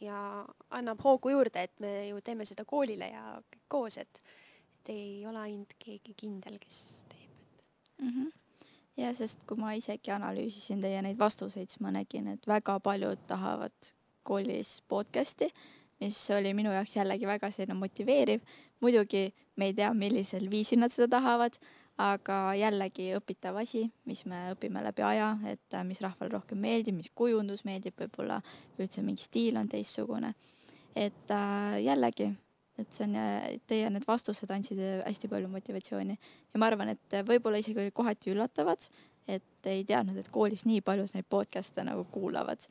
ja 0.00 0.44
annab 0.70 1.00
hoogu 1.04 1.32
juurde, 1.32 1.62
et 1.62 1.80
me 1.80 2.08
ju 2.08 2.20
teeme 2.20 2.44
seda 2.44 2.64
koolile 2.68 3.08
ja 3.12 3.36
kõik 3.40 3.62
koos, 3.68 3.98
et, 4.02 4.22
ei 4.86 5.24
ole 5.26 5.40
ainult 5.40 5.72
keegi 5.82 6.12
kindel, 6.14 6.60
kes 6.62 7.04
teeb 7.10 7.30
mm. 7.98 8.10
-hmm. 8.10 8.28
Ja 8.96 9.14
sest 9.14 9.42
kui 9.46 9.58
ma 9.60 9.72
isegi 9.76 10.10
analüüsisin 10.10 10.80
teie 10.80 11.02
neid 11.02 11.18
vastuseid, 11.18 11.68
siis 11.68 11.80
ma 11.80 11.92
nägin, 11.92 12.28
et 12.32 12.46
väga 12.48 12.78
paljud 12.80 13.26
tahavad 13.28 13.92
koolis 14.26 14.80
podcast'i 14.88 15.50
mis 16.00 16.30
oli 16.30 16.52
minu 16.54 16.72
jaoks 16.72 16.96
jällegi 16.96 17.26
väga 17.26 17.50
selline 17.50 17.78
motiveeriv. 17.78 18.40
muidugi 18.80 19.34
me 19.56 19.64
ei 19.64 19.74
tea, 19.74 19.94
millisel 19.94 20.50
viisil 20.50 20.78
nad 20.78 20.92
seda 20.92 21.08
tahavad, 21.16 21.56
aga 21.98 22.54
jällegi 22.54 23.08
õpitav 23.16 23.56
asi, 23.62 23.86
mis 24.04 24.26
me 24.28 24.50
õpime 24.52 24.82
läbi 24.84 25.02
aja, 25.02 25.30
et 25.48 25.74
äh, 25.74 25.84
mis 25.84 26.02
rahvale 26.04 26.34
rohkem 26.34 26.60
meeldib, 26.60 26.98
mis 26.98 27.10
kujundus 27.14 27.64
meeldib, 27.64 27.96
võib-olla 27.96 28.42
üldse 28.78 29.02
mingi 29.02 29.24
stiil 29.24 29.56
on 29.56 29.68
teistsugune. 29.68 30.34
et 30.96 31.30
äh, 31.30 31.80
jällegi, 31.84 32.30
et 32.78 32.92
see 32.92 33.06
on, 33.08 33.16
teie 33.66 33.90
need 33.90 34.04
vastused 34.08 34.50
andsid 34.52 34.80
hästi 34.80 35.30
palju 35.32 35.48
motivatsiooni 35.52 36.16
ja 36.16 36.60
ma 36.60 36.68
arvan, 36.68 36.92
et 36.92 37.20
võib-olla 37.28 37.62
isegi 37.62 37.80
oli 37.80 37.94
kohati 37.94 38.34
üllatavad, 38.34 38.88
et 39.26 39.70
ei 39.70 39.84
teadnud, 39.84 40.18
et 40.20 40.28
koolis 40.30 40.66
nii 40.68 40.82
paljud 40.86 41.14
neid 41.16 41.26
podcast'e 41.32 41.86
nagu 41.86 42.04
kuulavad 42.12 42.68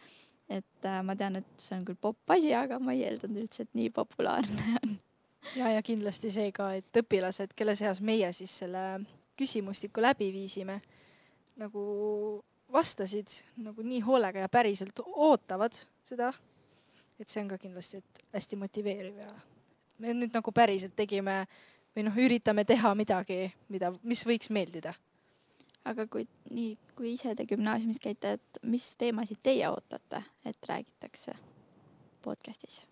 et 0.50 0.85
äh, 0.85 1.01
ma 1.03 1.15
tean, 1.17 1.39
et 1.39 1.62
see 1.62 1.75
on 1.77 1.85
küll 1.88 1.97
popp 2.00 2.35
asi, 2.35 2.51
aga 2.55 2.77
ma 2.81 2.93
ei 2.93 3.05
eeldanud 3.07 3.41
üldse, 3.45 3.65
et 3.65 3.77
nii 3.77 3.91
populaarne 3.95 4.65
on. 4.83 4.97
ja, 5.57 5.71
ja 5.74 5.85
kindlasti 5.85 6.31
see 6.33 6.51
ka, 6.55 6.71
et 6.79 7.01
õpilased, 7.01 7.55
kelle 7.57 7.75
seas 7.77 8.01
meie 8.05 8.31
siis 8.35 8.53
selle 8.63 8.85
küsimustiku 9.39 10.03
läbi 10.03 10.29
viisime, 10.33 10.79
nagu 11.59 11.81
vastasid 12.71 13.31
nagu 13.63 13.83
nii 13.85 14.01
hoolega 14.05 14.45
ja 14.45 14.51
päriselt 14.51 15.01
ootavad 15.05 15.77
seda. 16.03 16.31
et 17.19 17.29
see 17.31 17.41
on 17.41 17.51
ka 17.53 17.57
kindlasti, 17.57 18.01
et 18.01 18.25
hästi 18.35 18.59
motiveeriv 18.59 19.21
ja 19.24 19.33
me 20.00 20.14
nüüd 20.14 20.34
nagu 20.36 20.52
päriselt 20.52 20.96
tegime 20.96 21.44
või 21.96 22.08
noh, 22.08 22.16
üritame 22.20 22.66
teha 22.66 22.94
midagi, 22.96 23.54
mida, 23.70 23.94
mis 24.04 24.25
võiks 24.28 24.50
meeldida 24.52 24.96
aga 25.86 26.08
kui 26.12 26.25
nii, 26.54 26.74
kui 26.98 27.14
ise 27.14 27.36
te 27.38 27.46
gümnaasiumis 27.50 28.02
käite, 28.02 28.36
et 28.38 28.60
mis 28.66 28.88
teemasid 29.00 29.42
teie 29.46 29.68
ootate, 29.70 30.22
et 30.46 30.70
räägitakse 30.70 31.38
podcast'is? 32.25 32.84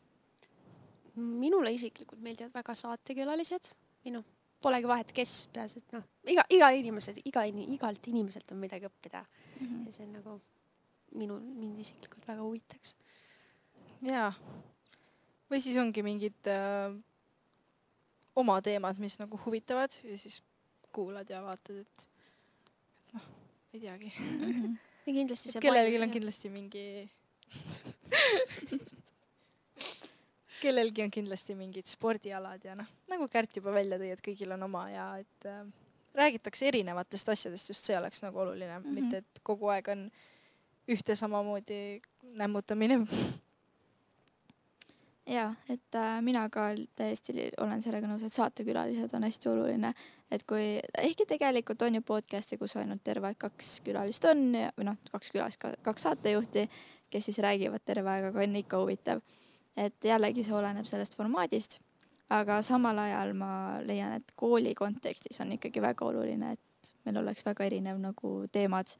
minule 1.13 1.69
isiklikult 1.69 2.21
meeldivad 2.25 2.55
väga 2.55 2.73
saatekülalised 2.73 3.67
või 4.01 4.15
noh, 4.15 4.23
polegi 4.65 4.87
vahet, 4.89 5.11
kes, 5.13 5.33
peaasi, 5.53 5.83
et 5.83 5.93
noh, 5.93 6.07
iga, 6.33 6.45
iga 6.49 6.71
inimesed, 6.73 7.19
iga, 7.29 7.43
igalt 7.45 8.09
inimeselt 8.09 8.49
on 8.55 8.63
midagi 8.63 8.89
õppida 8.89 9.21
mm. 9.21 9.67
-hmm. 9.67 9.83
ja 9.85 9.93
see 9.93 10.07
on 10.07 10.15
nagu 10.17 10.39
minu, 11.13 11.37
mind 11.37 11.83
isiklikult 11.85 12.25
väga 12.27 12.41
huvitaks. 12.41 12.95
jaa, 14.09 14.31
või 15.53 15.61
siis 15.61 15.77
ongi 15.77 16.03
mingid 16.05 16.49
äh, 16.49 16.95
oma 18.35 18.57
teemad, 18.65 18.97
mis 19.01 19.19
nagu 19.21 19.37
huvitavad 19.45 19.93
ja 20.03 20.17
siis 20.17 20.41
kuulad 20.93 21.29
ja 21.29 21.41
vaatad, 21.45 21.83
et 21.83 22.09
ei 23.73 23.79
teagi 23.79 24.13
mm. 24.19 24.39
-hmm. 24.39 24.77
ja 25.05 25.13
kindlasti 25.13 25.51
see. 25.51 25.61
kellelgi 25.61 26.01
on 26.01 26.11
kindlasti 26.11 26.49
mingi 26.49 27.09
kellelgi 30.63 31.03
on 31.03 31.11
kindlasti 31.11 31.55
mingid 31.55 31.85
spordialad 31.89 32.65
ja 32.65 32.75
noh, 32.75 32.89
nagu 33.09 33.27
Kärt 33.31 33.57
juba 33.57 33.73
välja 33.73 33.97
tõi, 34.01 34.11
et 34.13 34.21
kõigil 34.25 34.53
on 34.53 34.63
oma 34.69 34.89
ja 34.89 35.07
et 35.21 35.45
äh, 35.49 35.65
räägitakse 36.13 36.67
erinevatest 36.67 37.29
asjadest, 37.29 37.69
just 37.69 37.85
see 37.85 37.97
oleks 37.97 38.21
nagu 38.23 38.39
oluline 38.39 38.79
mm, 38.79 38.85
-hmm. 38.85 38.93
mitte 39.01 39.17
et 39.17 39.39
kogu 39.43 39.67
aeg 39.73 39.87
on 39.87 40.11
ühte 40.87 41.15
samamoodi 41.15 41.99
nämmutamine 42.23 42.99
ja 45.27 45.53
et 45.69 45.95
äh, 45.95 46.21
mina 46.21 46.47
ka 46.49 46.67
täiesti 46.95 47.49
olen 47.61 47.81
sellega 47.81 48.07
nõus, 48.07 48.25
et 48.25 48.33
saatekülalised 48.33 49.13
on 49.15 49.23
hästi 49.27 49.49
oluline, 49.51 49.93
et 50.31 50.43
kui, 50.47 50.65
ehkki 50.99 51.27
tegelikult 51.29 51.81
on 51.87 51.99
ju 51.99 52.03
podcast'e, 52.05 52.57
kus 52.59 52.75
ainult 52.81 53.03
terve 53.03 53.29
aeg 53.29 53.39
kaks 53.39 53.77
külalist 53.85 54.25
on 54.29 54.49
ja, 54.57 54.73
või 54.77 54.89
noh, 54.89 54.99
kaks 55.11 55.31
külalist, 55.33 55.63
kaks 55.85 56.07
saatejuhti, 56.09 56.67
kes 57.13 57.29
siis 57.29 57.39
räägivad 57.45 57.85
terve 57.85 58.11
aeg, 58.11 58.29
aga 58.31 58.43
on 58.43 58.59
ikka 58.59 58.83
huvitav. 58.83 59.23
et 59.77 60.05
jällegi 60.05 60.43
see 60.45 60.53
oleneb 60.53 60.85
sellest 60.85 61.15
formaadist, 61.17 61.79
aga 62.29 62.59
samal 62.61 62.99
ajal 62.99 63.33
ma 63.33 63.53
leian, 63.81 64.19
et 64.19 64.33
kooli 64.35 64.75
kontekstis 64.77 65.39
on 65.41 65.55
ikkagi 65.55 65.81
väga 65.81 66.05
oluline, 66.05 66.51
et 66.53 66.93
meil 67.05 67.17
oleks 67.23 67.45
väga 67.45 67.65
erinev 67.65 67.97
nagu 67.97 68.35
teemad 68.51 68.93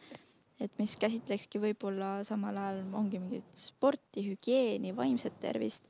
et 0.63 0.74
mis 0.79 0.96
käsitlekski 1.00 1.62
võib-olla 1.62 2.15
samal 2.27 2.58
ajal 2.58 2.82
ongi 2.98 3.20
mingit 3.22 3.50
sporti, 3.58 4.25
hügieeni, 4.29 4.93
vaimset 4.96 5.36
tervist, 5.43 5.86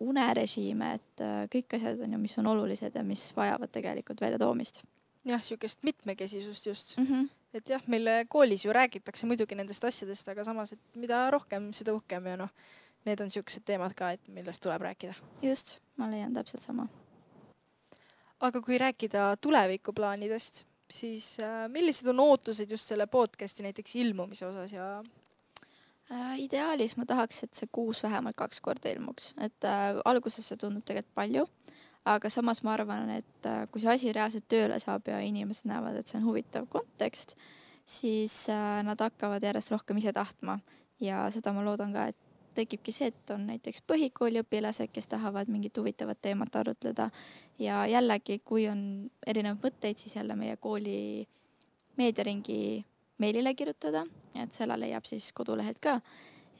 unerežiime, 0.00 0.94
et 0.98 1.22
äh, 1.24 1.44
kõik 1.52 1.76
asjad 1.76 2.00
on 2.04 2.16
ju, 2.16 2.20
mis 2.22 2.36
on 2.40 2.48
olulised 2.54 2.94
ja 2.96 3.02
mis 3.04 3.26
vajavad 3.36 3.72
tegelikult 3.72 4.22
väljatoomist. 4.24 4.82
jah, 5.24 5.42
sihukest 5.42 5.82
mitmekesisust 5.82 6.66
just 6.66 6.96
mm. 6.98 7.06
-hmm. 7.06 7.28
et 7.54 7.68
jah, 7.68 7.82
meil 7.86 8.08
koolis 8.28 8.64
ju 8.64 8.72
räägitakse 8.72 9.26
muidugi 9.26 9.54
nendest 9.54 9.84
asjadest, 9.84 10.28
aga 10.28 10.44
samas, 10.44 10.72
et 10.72 10.80
mida 10.94 11.30
rohkem, 11.30 11.72
seda 11.72 11.94
uhkem 11.94 12.26
ja 12.26 12.36
noh, 12.36 12.50
need 13.04 13.20
on 13.20 13.30
siuksed 13.30 13.64
teemad 13.64 13.94
ka, 13.94 14.10
et 14.10 14.28
millest 14.28 14.62
tuleb 14.62 14.82
rääkida. 14.82 15.14
just, 15.42 15.80
ma 15.96 16.10
leian 16.10 16.34
täpselt 16.34 16.62
sama. 16.62 16.88
aga 18.40 18.60
kui 18.60 18.78
rääkida 18.78 19.36
tulevikuplaanidest 19.40 20.64
siis 20.90 21.36
äh, 21.40 21.66
millised 21.72 22.08
on 22.12 22.20
ootused 22.20 22.70
just 22.70 22.88
selle 22.88 23.06
podcast'i 23.06 23.64
näiteks 23.64 23.96
ilmumise 23.96 24.46
osas 24.46 24.72
ja 24.72 24.88
äh,? 26.10 26.38
ideaalis 26.44 26.96
ma 26.96 27.06
tahaks, 27.08 27.42
et 27.46 27.54
see 27.54 27.70
kuus 27.72 28.02
vähemalt 28.04 28.36
kaks 28.36 28.60
korda 28.64 28.92
ilmuks, 28.92 29.32
et 29.40 29.68
äh, 29.68 29.96
alguses 30.04 30.48
see 30.48 30.60
tundub 30.60 30.84
tegelikult 30.84 31.14
palju, 31.14 31.46
aga 32.04 32.30
samas 32.30 32.62
ma 32.62 32.74
arvan, 32.76 33.10
et 33.16 33.48
äh, 33.48 33.64
kui 33.72 33.82
see 33.82 33.92
asi 33.92 34.12
reaalselt 34.12 34.48
tööle 34.48 34.78
saab 34.82 35.08
ja 35.08 35.20
inimesed 35.24 35.68
näevad, 35.70 35.96
et 35.98 36.10
see 36.10 36.20
on 36.20 36.28
huvitav 36.28 36.68
kontekst, 36.72 37.36
siis 37.88 38.44
äh, 38.52 38.80
nad 38.84 39.00
hakkavad 39.00 39.44
järjest 39.44 39.72
rohkem 39.72 40.00
ise 40.00 40.12
tahtma 40.16 40.58
ja 41.00 41.24
seda 41.32 41.52
ma 41.56 41.64
loodan 41.64 41.92
ka, 41.96 42.08
et 42.12 42.23
tekibki 42.54 42.92
see, 42.92 43.10
et 43.12 43.30
on 43.34 43.46
näiteks 43.48 43.82
põhikooliõpilased, 43.90 44.92
kes 44.92 45.10
tahavad 45.10 45.50
mingit 45.52 45.76
huvitavat 45.76 46.20
teemat 46.22 46.56
arutleda 46.56 47.10
ja 47.58 47.84
jällegi, 47.90 48.40
kui 48.44 48.68
on 48.68 49.10
erinevaid 49.26 49.62
mõtteid, 49.64 50.00
siis 50.00 50.16
jälle 50.16 50.36
meie 50.38 50.56
kooli 50.56 51.26
meediaringi 51.96 52.84
meilile 53.18 53.54
kirjutada, 53.54 54.04
et 54.34 54.52
selle 54.52 54.78
leiab 54.80 55.06
siis 55.06 55.32
kodulehelt 55.32 55.80
ka. 55.80 56.00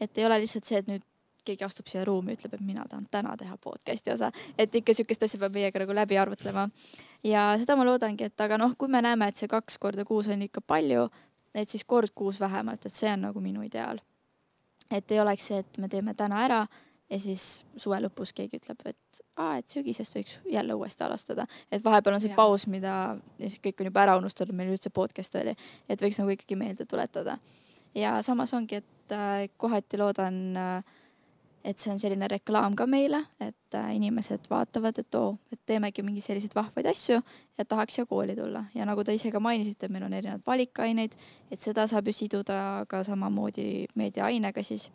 et 0.01 0.19
ei 0.19 0.27
ole 0.27 0.39
lihtsalt 0.43 0.65
see, 0.67 0.79
et 0.79 0.89
nüüd 0.91 1.03
keegi 1.45 1.65
astub 1.65 1.89
siia 1.91 2.05
ruumi, 2.05 2.35
ütleb, 2.39 2.55
et 2.57 2.65
mina 2.65 2.85
tahan 2.89 3.07
täna 3.11 3.35
teha 3.37 3.57
podcast'i 3.61 4.13
osa, 4.15 4.31
et 4.59 4.75
ikka 4.75 4.95
sihukest 4.97 5.27
asja 5.27 5.41
peab 5.43 5.53
meiega 5.55 5.83
nagu 5.83 5.95
läbi 5.97 6.19
arvutlema. 6.19 6.69
ja 7.25 7.53
seda 7.61 7.77
ma 7.77 7.85
loodangi, 7.85 8.31
et 8.31 8.41
aga 8.41 8.59
noh, 8.59 8.75
kui 8.79 8.89
me 8.89 9.03
näeme, 9.05 9.29
et 9.29 9.37
see 9.37 9.51
kaks 9.51 9.79
korda 9.79 10.05
kuus 10.09 10.29
on 10.33 10.43
ikka 10.43 10.65
palju, 10.67 11.09
et 11.55 11.69
siis 11.69 11.85
kord 11.85 12.15
kuus 12.15 12.41
vähemalt, 12.41 12.87
et 12.87 12.93
see 12.93 13.13
on 13.13 13.29
nagu 13.29 13.41
minu 13.41 13.63
ideaal. 13.63 14.01
Et 14.91 15.13
ei 15.13 15.21
oleks 15.21 15.47
see, 15.51 15.63
et 15.65 15.79
me 15.79 15.89
teeme 15.89 16.15
täna 16.15 16.43
ära 16.45 16.65
ja 17.11 17.19
siis 17.21 17.65
suve 17.81 17.99
lõpus 18.03 18.33
keegi 18.37 18.59
ütleb, 18.61 18.81
et 18.89 19.21
aa, 19.37 19.59
et 19.61 19.69
sügisest 19.71 20.17
võiks 20.17 20.39
jälle 20.51 20.77
uuesti 20.77 21.05
alustada, 21.07 21.47
et 21.73 21.85
vahepeal 21.85 22.17
on 22.17 22.25
see 22.25 22.33
Jaa. 22.33 22.39
paus, 22.39 22.67
mida 22.71 22.95
ja 23.39 23.49
siis 23.49 23.61
kõik 23.65 23.83
on 23.83 23.91
juba 23.91 24.05
ära 24.07 24.17
unustatud, 24.21 24.57
meil 24.57 24.73
üldse 24.73 24.93
podcast 24.95 25.37
oli, 25.41 25.55
et 25.89 26.03
võiks 26.03 26.19
nagu 26.21 26.35
ikkagi 26.35 26.59
meelde 26.59 26.89
tuletada. 26.89 27.39
ja 27.95 28.17
samas 28.23 28.55
ongi, 28.55 28.83
et 28.83 29.13
äh, 29.15 29.49
kohati 29.57 30.01
loodan 30.01 30.41
äh, 30.57 30.95
et 31.65 31.81
see 31.81 31.93
on 31.93 32.01
selline 32.01 32.29
reklaam 32.29 32.77
ka 32.77 32.87
meile, 32.87 33.23
et 33.41 33.77
äh, 33.79 33.95
inimesed 33.97 34.49
vaatavad, 34.51 34.99
et 35.01 35.19
oo, 35.19 35.39
et 35.53 35.61
teemegi 35.67 36.05
mingeid 36.05 36.27
selliseid 36.27 36.55
vahvaid 36.57 36.87
asju 36.91 37.21
ja 37.59 37.65
tahaks 37.65 37.97
siia 37.97 38.07
kooli 38.11 38.37
tulla 38.37 38.67
ja 38.75 38.85
nagu 38.89 39.05
te 39.05 39.15
ise 39.17 39.33
ka 39.33 39.41
mainisite, 39.41 39.89
meil 39.89 40.05
on 40.05 40.13
erinevaid 40.13 40.45
valikaineid, 40.47 41.17
et 41.51 41.61
seda 41.61 41.87
saab 41.91 42.11
ju 42.11 42.17
siduda 42.17 42.59
ka 42.89 43.03
samamoodi 43.07 43.87
meediaainega 43.95 44.63
siis. 44.63 44.91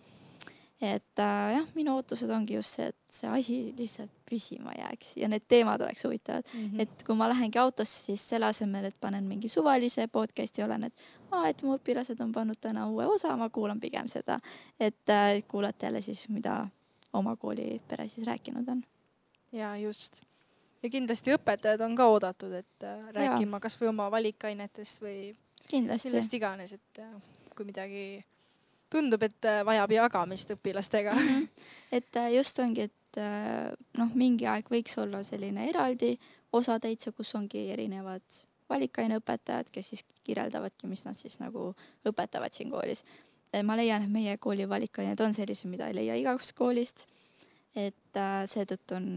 Et 0.81 1.19
äh, 1.19 1.53
jah, 1.57 1.67
minu 1.75 1.97
ootused 1.99 2.29
ongi 2.31 2.55
just 2.55 2.77
see, 2.77 2.87
et 2.87 2.97
see 3.11 3.29
asi 3.29 3.57
lihtsalt 3.77 4.11
püsima 4.29 4.71
jääks 4.77 5.17
ja 5.19 5.27
need 5.31 5.43
teemad 5.51 5.81
oleks 5.83 6.03
huvitavad 6.07 6.45
Mm 6.53 6.65
-hmm. 6.65 6.81
et 6.81 7.03
kui 7.03 7.15
ma 7.15 7.29
lähengi 7.29 7.59
autosse, 7.59 8.01
siis 8.03 8.29
selle 8.29 8.45
asemel, 8.45 8.85
et 8.85 8.95
panen 9.01 9.23
mingi 9.23 9.49
suvalise 9.49 10.07
podcast'i, 10.07 10.63
olen, 10.63 10.83
et 10.83 10.93
aa, 11.31 11.47
et 11.47 11.61
mu 11.63 11.75
õpilased 11.75 12.21
on 12.23 12.31
pannud 12.31 12.57
täna 12.61 12.87
uue 12.87 13.05
osa, 13.05 13.37
ma 13.37 13.49
kuulan 13.49 13.79
pigem 13.79 14.07
seda, 14.07 14.39
et 14.79 15.09
äh, 15.09 15.43
kuulata 15.47 15.85
jälle 15.85 16.01
siis, 16.01 16.29
mida 16.29 16.67
oma 17.13 17.35
koolipere 17.35 18.07
siis 18.07 18.27
rääkinud 18.27 18.67
on. 18.67 18.83
ja 19.51 19.77
just. 19.77 20.21
ja 20.83 20.89
kindlasti 20.89 21.33
õpetajad 21.33 21.81
on 21.81 21.95
ka 21.95 22.07
oodatud, 22.07 22.53
et 22.53 22.83
äh, 22.83 23.13
rääkima 23.13 23.59
kasvõi 23.59 23.87
oma 23.87 24.11
valikainetest 24.11 25.01
või 25.01 25.35
kindlasti. 25.67 26.09
millest 26.09 26.33
iganes, 26.33 26.73
et 26.73 26.99
äh, 26.99 27.21
kui 27.55 27.65
midagi 27.65 28.25
tundub, 28.89 29.23
et 29.23 29.47
äh, 29.47 29.61
vajab 29.65 29.93
jagamist 29.93 30.53
õpilastega 30.55 31.13
mm. 31.15 31.29
-hmm. 31.29 31.65
et 31.91 32.15
äh, 32.15 32.33
just 32.35 32.59
ongi, 32.59 32.89
et 32.89 33.17
äh, 33.21 33.71
noh, 33.97 34.13
mingi 34.15 34.47
aeg 34.47 34.69
võiks 34.71 34.97
olla 35.01 35.23
selline 35.23 35.69
eraldi 35.69 36.17
osa 36.53 36.79
täitsa, 36.79 37.11
kus 37.11 37.35
ongi 37.35 37.69
erinevad 37.71 38.41
valikaineõpetajad, 38.69 39.69
kes 39.71 39.89
siis 39.89 40.05
kirjeldavadki, 40.23 40.87
mis 40.87 41.05
nad 41.05 41.17
siis 41.17 41.39
nagu 41.39 41.73
õpetavad 42.05 42.53
siin 42.53 42.69
koolis. 42.69 43.03
ma 43.63 43.75
leian, 43.75 44.03
et 44.03 44.11
meie 44.13 44.37
kooli 44.37 44.69
valikained 44.69 45.19
on 45.19 45.33
sellised, 45.33 45.69
mida 45.69 45.87
ei 45.87 45.95
leia 45.95 46.15
igast 46.15 46.53
koolist. 46.53 47.07
et 47.75 48.19
seetõttu 48.45 48.95
on 48.95 49.07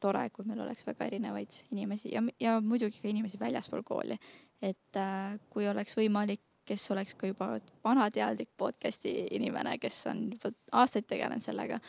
tore, 0.00 0.30
kui 0.30 0.44
meil 0.44 0.60
oleks 0.60 0.86
väga 0.86 1.04
erinevaid 1.04 1.52
inimesi 1.72 2.14
ja, 2.14 2.22
ja 2.40 2.60
muidugi 2.60 3.00
ka 3.02 3.08
inimesi 3.08 3.38
väljaspool 3.40 3.82
kooli. 3.82 4.16
et 4.62 4.96
kui 5.50 5.68
oleks 5.68 5.96
võimalik 5.96 6.40
kes 6.64 6.90
oleks 6.90 7.14
ka 7.14 7.28
juba 7.28 7.54
vanateadlik 7.84 8.50
podcast'i 8.56 9.12
inimene, 9.36 9.78
kes 9.78 10.06
on 10.10 10.26
juba 10.32 10.52
aastaid 10.72 11.06
tegelenud 11.10 11.44
sellega 11.44 11.80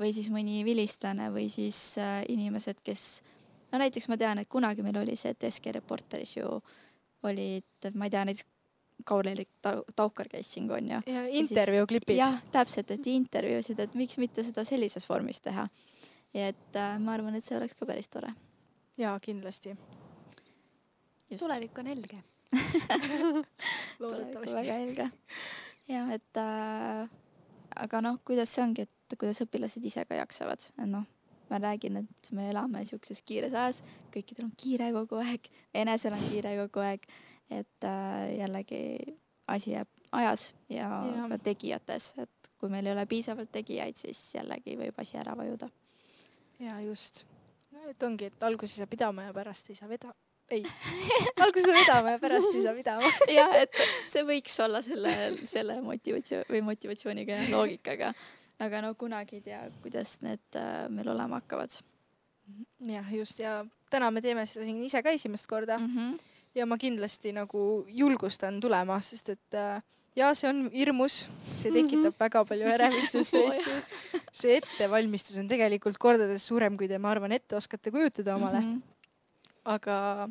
või 0.00 0.12
siis 0.14 0.30
mõni 0.32 0.62
vilistlane 0.66 1.28
või 1.34 1.48
siis 1.52 1.98
äh, 2.00 2.22
inimesed, 2.32 2.80
kes 2.84 3.22
no 3.72 3.80
näiteks 3.82 4.08
ma 4.10 4.18
tean, 4.20 4.40
et 4.42 4.50
kunagi 4.50 4.84
meil 4.84 4.98
oli 5.02 5.16
see, 5.18 5.34
et 5.34 5.46
SK 5.50 5.76
Reporteris 5.78 6.36
ju 6.36 6.48
olid, 7.28 7.92
ma 7.94 8.08
ei 8.08 8.14
tea, 8.14 8.24
näiteks 8.28 8.48
Kaur-Erik 9.04 9.48
Tau- 9.62 9.82
Taukar 9.96 10.28
käis 10.30 10.52
siin, 10.52 10.68
onju. 10.70 11.00
ja 11.06 11.22
intervjuuklipid. 11.26 12.16
jah, 12.16 12.36
täpselt, 12.54 12.90
et 12.94 13.06
intervjuusid, 13.06 13.80
et 13.82 13.94
miks 13.98 14.18
mitte 14.22 14.44
seda 14.46 14.64
sellises 14.68 15.08
vormis 15.08 15.40
teha. 15.40 15.68
et 16.34 16.76
äh, 16.76 16.98
ma 16.98 17.16
arvan, 17.16 17.34
et 17.34 17.44
see 17.44 17.56
oleks 17.58 17.74
ka 17.78 17.86
päris 17.86 18.08
tore. 18.08 18.34
jaa, 18.98 19.18
kindlasti. 19.20 19.76
tulevik 21.38 21.78
on 21.78 21.86
helge. 21.86 22.22
loodetavasti. 24.02 24.56
väga 24.56 24.76
helge. 24.82 25.08
jah, 25.88 26.12
et 26.14 26.40
äh, 26.40 27.08
aga 27.76 28.02
noh, 28.04 28.20
kuidas 28.26 28.52
see 28.52 28.64
ongi, 28.64 28.86
et 28.86 29.18
kuidas 29.18 29.42
õpilased 29.44 29.84
ise 29.88 30.04
ka 30.08 30.18
jaksavad, 30.18 30.68
et 30.76 30.88
noh, 30.90 31.06
ma 31.50 31.60
räägin, 31.60 32.00
et 32.02 32.32
me 32.36 32.48
elame 32.50 32.84
siukses 32.88 33.22
kiires 33.28 33.54
ajas, 33.56 33.82
kõikidel 34.14 34.48
on 34.48 34.54
kiire 34.58 34.92
kogu 34.94 35.20
aeg, 35.20 35.48
enesel 35.76 36.16
on 36.16 36.24
kiire 36.30 36.54
kogu 36.64 36.84
aeg, 36.84 37.08
et 37.52 37.88
äh, 37.88 38.28
jällegi 38.38 38.82
asi 39.52 39.74
jääb 39.74 39.90
ajas 40.12 40.52
ja, 40.68 40.88
ja 41.08 41.28
ka 41.28 41.38
tegijates, 41.50 42.12
et 42.20 42.52
kui 42.60 42.70
meil 42.72 42.86
ei 42.86 42.94
ole 42.94 43.04
piisavalt 43.10 43.52
tegijaid, 43.52 43.98
siis 43.98 44.20
jällegi 44.36 44.76
võib 44.80 44.98
asi 45.02 45.18
ära 45.20 45.34
vajuda. 45.36 45.68
jaa, 46.62 46.80
just. 46.84 47.24
et 47.88 48.02
ongi, 48.02 48.28
et 48.30 48.44
alguses 48.46 48.76
ei 48.76 48.84
saa 48.84 48.92
pidama 48.92 49.28
ja 49.28 49.34
pärast 49.36 49.70
ei 49.70 49.76
saa 49.76 49.88
veda-, 49.90 50.14
ei 50.50 50.64
alguses 51.44 51.86
ja 51.88 52.18
pärast 52.20 52.54
ei 52.54 52.62
saa 52.62 52.74
pidama. 52.74 53.12
jah, 53.38 53.54
et 53.62 53.82
see 54.10 54.24
võiks 54.28 54.58
olla 54.64 54.82
selle, 54.82 55.14
selle 55.48 55.78
motivatsioon 55.84 56.48
või 56.50 56.64
motivatsiooniga 56.72 57.42
ja 57.42 57.48
loogikaga. 57.52 58.12
aga 58.62 58.82
no 58.84 58.94
kunagi 58.94 59.40
ei 59.40 59.46
tea, 59.46 59.62
kuidas 59.82 60.20
need 60.22 60.58
äh, 60.58 60.88
meil 60.88 61.08
olema 61.14 61.40
hakkavad 61.40 61.80
jah, 62.88 63.14
just 63.14 63.40
ja 63.42 63.62
täna 63.90 64.10
me 64.10 64.22
teeme 64.24 64.44
seda 64.48 64.66
siin 64.66 64.82
ise 64.84 65.02
ka 65.02 65.14
esimest 65.14 65.46
korda 65.50 65.78
mm. 65.78 65.88
-hmm. 65.96 66.20
ja 66.54 66.66
ma 66.66 66.78
kindlasti 66.78 67.32
nagu 67.32 67.84
julgustan 67.88 68.60
tulema, 68.60 69.00
sest 69.00 69.28
et 69.28 69.54
äh, 69.54 69.82
ja 70.16 70.34
see 70.34 70.48
on 70.50 70.68
hirmus, 70.72 71.26
see 71.56 71.72
tekitab 71.72 72.16
väga 72.20 72.44
palju 72.48 72.68
ärevust 72.74 73.14
ja 73.14 73.24
stressi. 73.28 73.76
see 74.32 74.56
ettevalmistus 74.60 75.38
on 75.40 75.48
tegelikult 75.48 75.98
kordades 75.98 76.46
suurem, 76.46 76.76
kui 76.76 76.88
te, 76.88 76.98
ma 76.98 77.10
arvan, 77.10 77.32
ette 77.32 77.56
oskate 77.56 77.90
kujutada 77.90 78.36
omale 78.36 78.60
mm. 78.60 78.66
Mhm. 78.66 78.76
-hmm. 78.76 78.91
Aga 79.64 80.28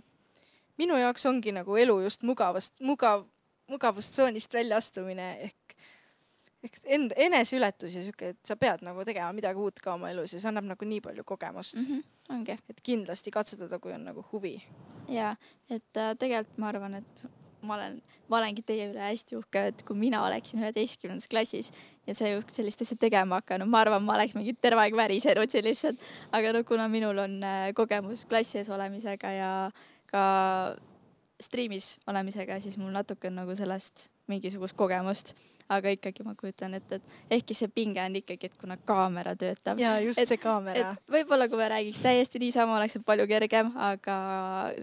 minu 0.77 0.97
jaoks 0.99 1.25
ongi 1.25 1.53
nagu 1.55 1.77
elu 1.77 1.99
just 2.05 2.23
mugavast, 2.27 2.79
mugav, 2.79 3.25
mugavustsoonist 3.71 4.53
väljaastumine 4.53 5.31
ehk 5.47 5.75
ehk 6.61 6.77
end, 6.93 7.13
eneseületus 7.17 7.95
ja 7.95 8.03
sihuke, 8.03 8.35
et 8.35 8.39
sa 8.45 8.55
pead 8.59 8.83
nagu 8.85 9.05
tegema 9.07 9.31
midagi 9.33 9.61
uut 9.61 9.79
ka 9.81 9.95
oma 9.95 10.11
elus 10.13 10.35
ja 10.35 10.41
see 10.41 10.49
annab 10.51 10.67
nagu 10.69 10.87
nii 10.87 11.01
palju 11.01 11.25
kogemust 11.25 11.79
mm. 11.79 11.87
mm. 11.87 11.99
-hmm. 11.99 12.35
ongi 12.35 12.57
et 12.69 12.81
kindlasti 12.83 13.31
katsetada, 13.31 13.79
kui 13.79 13.93
on 13.93 14.05
nagu 14.05 14.25
huvi. 14.31 14.61
ja 15.09 15.35
et 15.69 15.97
äh, 15.97 16.15
tegelikult 16.17 16.57
ma 16.57 16.67
arvan, 16.69 16.95
et 17.01 17.25
ma 17.61 17.75
olen, 17.77 17.97
ma 18.29 18.39
olengi 18.39 18.63
teie 18.65 18.89
üle 18.91 19.01
hästi 19.03 19.37
uhke, 19.39 19.65
et 19.71 19.83
kui 19.87 19.97
mina 19.97 20.23
oleksin 20.25 20.61
üheteistkümnendas 20.63 21.27
klassis 21.31 21.71
ja 22.07 22.15
see 22.17 22.37
sellist 22.49 22.81
asja 22.85 22.97
tegema 22.97 23.41
hakanud, 23.41 23.69
ma 23.69 23.83
arvan, 23.85 24.03
ma 24.05 24.15
oleks 24.17 24.35
mingi 24.37 24.55
terve 24.57 24.81
aeg 24.83 24.95
värisenud 24.97 25.51
siin 25.51 25.67
lihtsalt. 25.67 25.99
aga 26.31 26.53
no 26.55 26.63
kuna 26.67 26.87
minul 26.91 27.17
on 27.25 27.37
äh, 27.43 27.69
kogemus 27.77 28.25
klassi 28.25 28.61
ees 28.61 28.69
olemisega 28.73 29.35
ja 29.37 29.51
ka 30.11 30.23
striimis 31.41 31.95
olemisega, 32.07 32.59
siis 32.61 32.77
mul 32.77 32.93
natuke 32.93 33.29
on 33.31 33.39
nagu 33.41 33.55
sellest 33.57 34.09
mingisugust 34.31 34.77
kogemust. 34.77 35.33
aga 35.71 35.87
ikkagi 35.95 36.23
ma 36.27 36.33
kujutan 36.35 36.73
ette, 36.75 36.97
et 36.99 37.37
ehkki 37.37 37.55
see 37.55 37.69
pinge 37.71 38.01
on 38.03 38.15
ikkagi, 38.19 38.49
et 38.49 38.55
kuna 38.59 38.75
kaamera 38.75 39.37
töötab. 39.39 39.79
ja 39.79 39.93
just 40.03 40.19
Et- 40.19 40.27
see 40.27 40.37
kaamera. 40.37 40.97
võib-olla 41.07 41.47
kui 41.47 41.57
me 41.57 41.69
räägiks 41.71 42.01
täiesti 42.03 42.39
niisama, 42.43 42.75
oleks 42.75 42.97
see 42.97 43.05
palju 43.05 43.27
kergem, 43.27 43.71
aga 43.77 44.17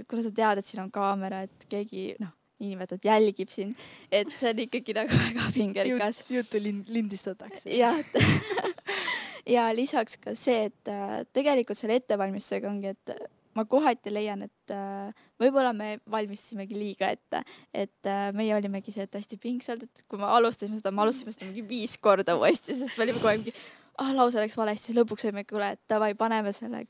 kuna 0.09 0.23
sa 0.25 0.31
tead, 0.31 0.59
et 0.59 0.67
siin 0.67 0.83
on 0.83 0.91
kaamera, 0.91 1.43
et 1.45 1.67
keegi 1.69 2.15
noh, 2.21 2.33
niinimetatud 2.59 3.07
jälgib 3.07 3.53
sind, 3.53 3.79
et 4.13 4.31
see 4.37 4.53
on 4.53 4.63
ikkagi 4.67 4.97
nagu 4.97 5.19
väga 5.25 5.49
pingerikas. 5.55 6.25
juttu 6.31 6.61
lind, 6.63 6.91
lindistatakse. 6.93 7.71
jah, 7.75 7.99
et 7.99 8.77
ja 9.57 9.69
lisaks 9.75 10.19
ka 10.23 10.35
see, 10.39 10.69
et 10.71 10.93
äh, 10.93 11.21
tegelikult 11.37 11.79
selle 11.79 11.99
ettevalmistusega 12.03 12.71
ongi, 12.71 12.95
et 12.95 13.17
ma 13.59 13.65
kohati 13.69 14.13
leian, 14.13 14.45
et 14.47 14.75
äh, 14.75 15.25
võib-olla 15.41 15.73
me 15.77 15.97
valmistasimegi 16.11 16.79
liiga 16.79 17.11
ette, 17.15 17.43
et 17.75 18.11
äh, 18.11 18.29
meie 18.37 18.55
olimegi 18.57 18.95
see, 18.95 19.09
et 19.09 19.19
hästi 19.19 19.41
pingsalt, 19.43 19.87
et 19.89 20.07
kui 20.11 20.21
me 20.21 20.29
alustasime 20.39 20.79
seda, 20.79 20.93
me 20.95 21.05
alustasime 21.07 21.35
seda 21.35 21.49
mingi 21.51 21.67
viis 21.69 21.99
korda 22.03 22.37
uuesti, 22.39 22.77
sest 22.79 22.99
me 22.99 23.09
olime 23.09 23.19
kogu 23.19 23.33
aeg 23.33 23.43
mingi, 23.47 23.57
ah 23.99 24.15
lause 24.15 24.43
läks 24.43 24.59
valesti, 24.59 24.91
siis 24.91 25.01
lõpuks 25.01 25.27
olime, 25.27 25.47
kuule, 25.49 25.73
et 25.75 25.83
davai, 25.91 26.13
paneme 26.19 26.55
selle 26.55 26.85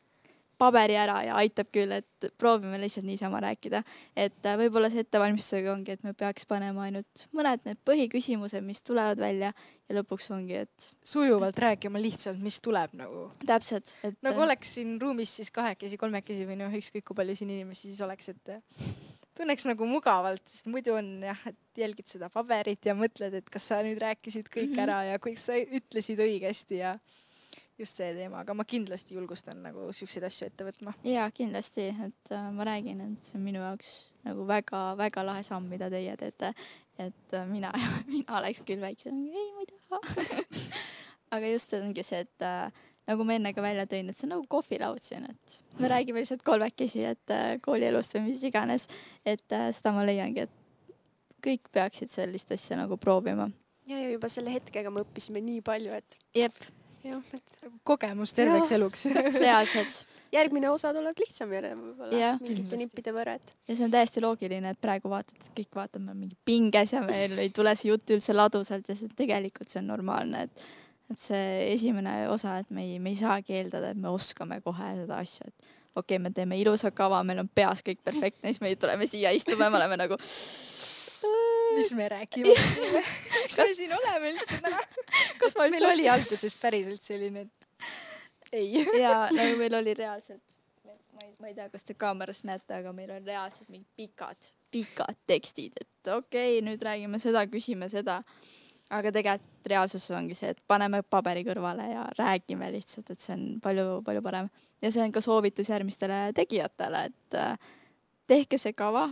paberi 0.59 0.97
ära 0.99 1.21
ja 1.27 1.37
aitab 1.38 1.71
küll, 1.75 1.92
et 1.94 2.29
proovime 2.38 2.79
lihtsalt 2.83 3.07
niisama 3.07 3.40
rääkida. 3.44 3.83
et 4.16 4.47
äh, 4.47 4.57
võib-olla 4.59 4.90
see 4.90 5.05
ettevalmistusega 5.07 5.73
ongi, 5.73 5.94
et 5.94 6.03
me 6.05 6.12
peaks 6.18 6.47
panema 6.51 6.88
ainult 6.88 7.27
mõned 7.33 7.64
need 7.68 7.79
põhiküsimused, 7.88 8.64
mis 8.66 8.83
tulevad 8.83 9.18
välja 9.23 9.53
ja 9.88 9.99
lõpuks 10.01 10.31
ongi, 10.35 10.64
et 10.66 10.90
sujuvalt 11.07 11.59
rääkima 11.59 12.01
lihtsalt, 12.03 12.40
mis 12.42 12.61
tuleb 12.61 12.94
nagu. 12.99 13.29
täpselt, 13.47 13.97
et 14.03 14.18
nagu 14.23 14.42
oleks 14.44 14.75
siin 14.79 14.97
ruumis 15.01 15.37
siis 15.40 15.51
kahekesi, 15.55 15.97
kolmekesi 16.01 16.47
või 16.49 16.59
noh, 16.61 16.75
ükskõik 16.75 17.07
kui 17.09 17.16
palju 17.23 17.38
siin 17.38 17.55
inimesi 17.55 17.88
siis 17.92 18.03
oleks, 18.05 18.29
et 18.35 18.59
tunneks 19.38 19.68
nagu 19.68 19.87
mugavalt, 19.87 20.42
sest 20.51 20.66
muidu 20.66 20.97
on 20.99 21.23
jah, 21.23 21.38
et 21.47 21.79
jälgid 21.79 22.11
seda 22.11 22.27
paberit 22.35 22.88
ja 22.88 22.97
mõtled, 22.99 23.38
et 23.38 23.51
kas 23.55 23.71
sa 23.71 23.79
nüüd 23.87 24.01
rääkisid 24.03 24.51
kõik 24.51 24.75
Mhm. 24.75 24.83
ära 24.83 24.99
ja 25.12 25.18
kõik 25.23 25.38
sa 25.38 25.55
ütlesid 25.55 26.18
õigesti 26.18 26.83
ja 26.83 26.97
just 27.79 28.01
see 28.01 28.11
teema, 28.17 28.43
aga 28.43 28.57
ma 28.59 28.67
kindlasti 28.69 29.17
julgustan 29.17 29.62
nagu 29.62 29.88
siukseid 29.95 30.27
asju 30.29 30.49
ette 30.51 30.67
võtma. 30.67 30.95
jaa, 31.07 31.29
kindlasti, 31.35 31.88
et 32.09 32.35
äh, 32.35 32.51
ma 32.55 32.67
räägin, 32.69 33.01
et 33.07 33.31
see 33.31 33.38
on 33.38 33.47
minu 33.47 33.62
jaoks 33.62 33.95
nagu 34.27 34.47
väga-väga 34.49 35.25
lahe 35.27 35.47
samm, 35.47 35.71
mida 35.71 35.91
teie 35.93 36.17
teete. 36.21 36.53
et 36.99 37.35
äh, 37.35 37.47
mina, 37.47 37.73
mina 38.12 38.41
oleks 38.41 38.64
küll 38.67 38.83
väiksem, 38.83 39.25
ei, 39.31 39.49
ma 39.55 39.64
ei 39.64 39.73
taha. 39.73 40.37
aga 41.38 41.51
just 41.53 41.75
ongi 41.79 42.05
see, 42.07 42.25
et 42.27 42.47
äh, 42.47 42.87
nagu 43.09 43.25
ma 43.25 43.37
enne 43.38 43.53
ka 43.57 43.64
välja 43.64 43.87
tõin, 43.88 44.11
et 44.11 44.19
see 44.19 44.27
on 44.29 44.35
nagu 44.37 44.47
kohvilaud 44.53 45.03
siin, 45.05 45.29
et 45.31 45.59
me 45.81 45.91
räägime 45.91 46.23
lihtsalt 46.23 46.45
kolmekesi, 46.47 47.05
et 47.09 47.35
äh, 47.35 47.55
koolielust 47.64 48.17
või 48.17 48.29
mis 48.29 48.43
iganes, 48.49 48.88
et 49.25 49.57
äh, 49.57 49.71
seda 49.77 49.95
ma 49.97 50.05
leiangi, 50.07 50.49
et 50.49 50.57
kõik 51.45 51.71
peaksid 51.73 52.12
sellist 52.12 52.53
asja 52.53 52.81
nagu 52.81 52.99
proovima. 53.01 53.49
ja, 53.88 53.97
ja 53.97 54.11
juba 54.11 54.29
selle 54.33 54.53
hetkega 54.53 54.93
me 54.93 55.07
õppisime 55.07 55.43
nii 55.45 55.62
palju, 55.64 55.95
et 55.97 56.19
jep, 56.37 56.59
jah, 57.04 57.34
et 57.34 57.74
kogemus 57.87 58.34
terveks 58.37 58.70
Jah. 58.70 58.78
eluks. 58.78 59.04
reaalselt 59.44 60.00
järgmine 60.32 60.70
osa 60.70 60.92
tuleb 60.94 61.20
lihtsam 61.22 61.52
jälle 61.52 61.70
võib-olla 61.76 62.32
mingite 62.42 62.80
nippide 62.80 63.14
võrra, 63.16 63.37
et 63.38 63.54
ja 63.68 63.76
see 63.76 63.87
on 63.87 63.94
täiesti 63.94 64.22
loogiline, 64.24 64.74
et 64.74 64.80
praegu 64.80 65.11
vaatad, 65.12 65.38
et 65.40 65.52
kõik 65.62 65.78
vaatame 65.78 66.14
mingi 66.16 66.37
pinges 66.48 66.92
ja 66.92 67.02
meil 67.04 67.38
ei 67.40 67.52
tule 67.54 67.72
see 67.78 67.90
jutt 67.92 68.12
üldse 68.16 68.37
ladusalt 68.37 68.90
ja 68.90 68.98
see 68.98 69.08
tegelikult 69.16 69.72
see 69.72 69.82
on 69.82 69.90
normaalne, 69.94 70.44
et 70.48 70.68
et 71.08 71.22
see 71.24 71.72
esimene 71.72 72.26
osa, 72.28 72.58
et 72.61 72.68
me 72.74 72.84
ei, 72.84 72.98
me 73.00 73.14
ei 73.14 73.16
saagi 73.16 73.54
eeldada, 73.56 73.94
et 73.94 74.00
me 74.00 74.11
oskame 74.12 74.61
kohe 74.61 74.90
seda 74.98 75.22
asja, 75.22 75.48
et 75.48 75.70
okei 75.96 76.18
okay,, 76.18 76.22
me 76.22 76.32
teeme 76.37 76.58
ilusa 76.61 76.90
kava, 76.92 77.22
meil 77.24 77.40
on 77.40 77.48
peas 77.48 77.80
kõik 77.87 78.02
perfektne, 78.04 78.52
siis 78.52 78.61
me 78.61 78.74
tuleme 78.76 79.08
siia 79.08 79.32
istume, 79.32 79.70
me 79.70 79.80
oleme 79.80 79.96
nagu 80.04 80.20
mis 81.78 81.92
me 81.96 82.08
räägime? 82.08 82.54
miks 83.32 83.56
me 83.56 83.74
siin 83.74 83.94
oleme 83.96 84.34
üldse 84.34 84.61
täna? 84.62 84.84
kas 85.40 85.57
ma 85.57 85.66
meil 85.66 85.78
üldse 85.78 85.94
oli 85.94 86.07
alguses 86.12 86.54
päriselt 86.61 87.02
selline, 87.04 87.46
et 87.46 87.68
ei. 88.52 88.85
ja 89.00 89.26
nagu 89.35 89.59
meil 89.61 89.74
oli 89.81 89.94
reaalselt, 89.98 90.59
ma 90.85 91.24
ei, 91.24 91.35
ma 91.40 91.50
ei 91.50 91.57
tea, 91.57 91.68
kas 91.72 91.85
te 91.85 91.96
kaameras 91.98 92.44
näete, 92.48 92.81
aga 92.81 92.92
meil 92.96 93.12
on 93.14 93.26
reaalselt 93.26 93.68
mingid 93.72 93.88
pikad, 93.96 94.50
pikad 94.74 95.20
tekstid, 95.26 95.76
et 95.81 96.12
okei 96.14 96.59
okay,, 96.59 96.64
nüüd 96.64 96.83
räägime 96.85 97.20
seda, 97.22 97.44
küsime 97.50 97.90
seda. 97.92 98.22
aga 98.90 99.11
tegelikult 99.12 99.68
reaalsus 99.68 100.07
ongi 100.16 100.33
see, 100.35 100.54
et 100.54 100.61
paneme 100.66 101.02
paberi 101.04 101.42
kõrvale 101.44 101.90
ja 101.90 102.07
räägime 102.16 102.70
lihtsalt, 102.72 103.11
et 103.12 103.20
see 103.20 103.35
on 103.37 103.42
palju-palju 103.64 104.22
parem. 104.24 104.48
ja 104.83 104.92
see 104.92 105.02
on 105.04 105.12
ka 105.12 105.20
soovitus 105.20 105.68
järgmistele 105.68 106.33
tegijatele, 106.35 107.04
et 107.11 107.37
äh, 107.37 107.59
tehke 108.26 108.59
see 108.59 108.72
kava, 108.72 109.09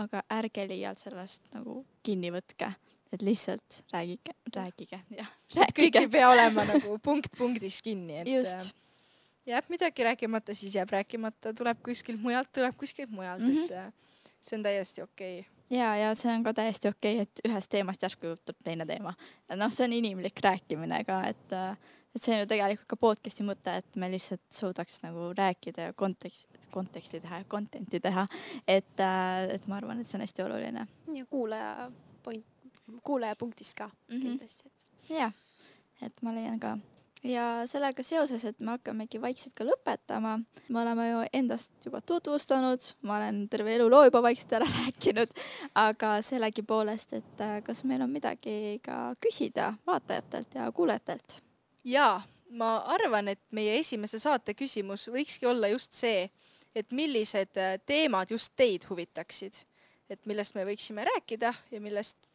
aga 0.00 0.22
ärge 0.30 0.66
liialt 0.68 0.98
sellest 0.98 1.46
nagu 1.54 1.84
kinni 2.06 2.32
võtke, 2.34 2.72
et 3.12 3.22
lihtsalt 3.22 3.82
räägige, 3.92 4.34
rääkige, 4.56 5.00
jah, 5.16 5.32
kõik 5.76 5.98
ei 5.98 6.08
pea 6.08 6.28
olema 6.30 6.64
nagu 6.68 6.98
punkt 7.02 7.32
punktis 7.38 7.80
kinni, 7.82 8.20
et 8.22 8.28
just, 8.30 8.70
jääb 9.46 9.70
midagi 9.72 10.04
rääkimata, 10.04 10.54
siis 10.54 10.74
jääb 10.74 10.90
rääkimata, 10.94 11.54
tuleb 11.56 11.82
kuskilt 11.84 12.22
mujalt, 12.22 12.52
tuleb 12.52 12.76
kuskilt 12.78 13.10
mujalt 13.10 13.42
mm, 13.42 13.48
Mhm. 13.48 13.56
-hmm. 13.58 13.64
et 13.64 13.86
äh, 13.86 13.92
see 14.40 14.56
on 14.56 14.62
täiesti 14.62 15.02
okei 15.02 15.40
okay.. 15.40 15.78
ja, 15.78 15.96
ja 15.96 16.14
see 16.14 16.32
on 16.34 16.44
ka 16.44 16.54
täiesti 16.54 16.88
okei 16.88 17.14
okay,, 17.14 17.22
et 17.22 17.40
ühest 17.48 17.70
teemast 17.70 18.02
järsku 18.02 18.26
juhtub 18.26 18.56
teine 18.64 18.86
teema. 18.86 19.14
noh, 19.56 19.72
see 19.72 19.84
on 19.84 19.92
inimlik 19.92 20.40
rääkimine 20.44 21.04
ka, 21.04 21.22
et, 21.28 21.56
et 22.14 22.22
see 22.22 22.34
on 22.34 22.40
ju 22.44 22.46
tegelikult 22.46 22.88
ka 22.88 22.96
podcast'i 22.96 23.46
mõte, 23.46 23.76
et 23.82 23.96
me 23.96 24.10
lihtsalt 24.10 24.46
suudaks 24.54 25.00
nagu 25.02 25.32
rääkida 25.36 25.90
ja 25.90 25.92
kontekst, 25.92 26.48
konteksti 26.70 27.20
teha 27.20 27.42
ja 27.42 27.44
content'i 27.44 28.00
teha. 28.00 28.26
et, 28.68 29.04
et 29.54 29.66
ma 29.66 29.76
arvan, 29.76 30.00
et 30.00 30.06
see 30.06 30.18
on 30.18 30.26
hästi 30.26 30.46
oluline. 30.46 30.86
ja 31.14 31.26
kuulaja 31.26 31.90
point, 32.22 32.46
kuulaja 33.02 33.36
punktist 33.36 33.76
ka 33.78 33.86
mm. 33.86 34.16
-hmm. 34.16 34.22
kindlasti, 34.22 34.66
et 34.66 35.10
jah, 35.18 35.32
et 36.02 36.22
ma 36.22 36.34
leian 36.34 36.60
ka 36.60 36.78
ja 37.24 37.44
sellega 37.68 38.02
seoses, 38.02 38.44
et 38.44 38.60
me 38.60 38.74
hakkamegi 38.74 39.20
vaikselt 39.20 39.54
ka 39.56 39.64
lõpetama, 39.66 40.36
me 40.68 40.80
oleme 40.80 41.08
ju 41.08 41.22
endast 41.36 41.72
juba 41.84 42.00
tutvustanud, 42.00 42.84
ma 43.02 43.18
olen 43.18 43.42
terve 43.52 43.74
eluloo 43.76 44.04
juba 44.08 44.22
vaikselt 44.24 44.56
ära 44.60 44.68
rääkinud, 44.80 45.34
aga 45.74 46.16
sellegipoolest, 46.24 47.14
et 47.20 47.44
äh, 47.44 47.58
kas 47.66 47.84
meil 47.84 48.04
on 48.06 48.12
midagi 48.12 48.80
ka 48.84 49.14
küsida 49.20 49.72
vaatajatelt 49.86 50.60
ja 50.60 50.70
kuulajatelt? 50.72 51.40
ja 51.84 52.20
ma 52.50 52.76
arvan, 52.92 53.28
et 53.28 53.42
meie 53.56 53.78
esimese 53.78 54.18
saate 54.18 54.54
küsimus 54.54 55.08
võikski 55.12 55.48
olla 55.48 55.70
just 55.70 55.96
see, 55.96 56.28
et 56.74 56.92
millised 56.92 57.60
äh, 57.60 57.76
teemad 57.86 58.32
just 58.32 58.54
teid 58.56 58.88
huvitaksid, 58.88 59.64
et 60.10 60.24
millest 60.26 60.56
me 60.56 60.64
võiksime 60.66 61.04
rääkida 61.06 61.52
ja 61.70 61.80
millest 61.80 62.29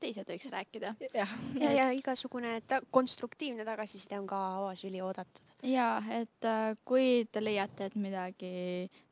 teised 0.00 0.28
võiks 0.28 0.48
rääkida. 0.52 0.94
jah, 1.14 1.32
ja, 1.60 1.72
ja 1.76 1.86
igasugune 1.96 2.56
ta 2.68 2.80
konstruktiivne 2.90 3.64
tagasiside 3.68 4.18
on 4.20 4.26
ka 4.30 4.40
avas 4.58 4.84
ülioodatud. 4.88 5.54
ja 5.66 5.92
et 6.16 6.48
äh, 6.48 6.74
kui 6.84 7.26
te 7.32 7.44
leiate, 7.44 7.90
et 7.90 7.96
midagi, 8.00 8.52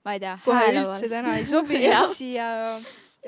ma 0.05 0.17
ei 0.17 0.23
tea, 0.25 0.37
kohe 0.45 0.69
üldse 0.75 1.11
täna 1.13 1.39
ei 1.39 1.47
sobi 1.49 1.83
siia. 2.19 2.51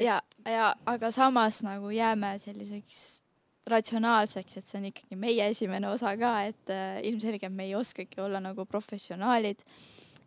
ja, 0.00 0.20
ja 0.44 0.74
aga 0.86 1.12
samas 1.14 1.62
nagu 1.66 1.92
jääme 1.94 2.36
selliseks 2.42 3.22
ratsionaalseks, 3.70 4.56
et 4.56 4.66
see 4.66 4.78
on 4.80 4.90
ikkagi 4.90 5.16
meie 5.20 5.48
esimene 5.52 5.88
osa 5.90 6.16
ka, 6.18 6.34
et 6.50 6.74
äh, 6.74 7.00
ilmselgelt 7.10 7.54
me 7.54 7.68
ei 7.68 7.74
oskagi 7.78 8.20
olla 8.22 8.40
nagu 8.42 8.64
professionaalid 8.66 9.62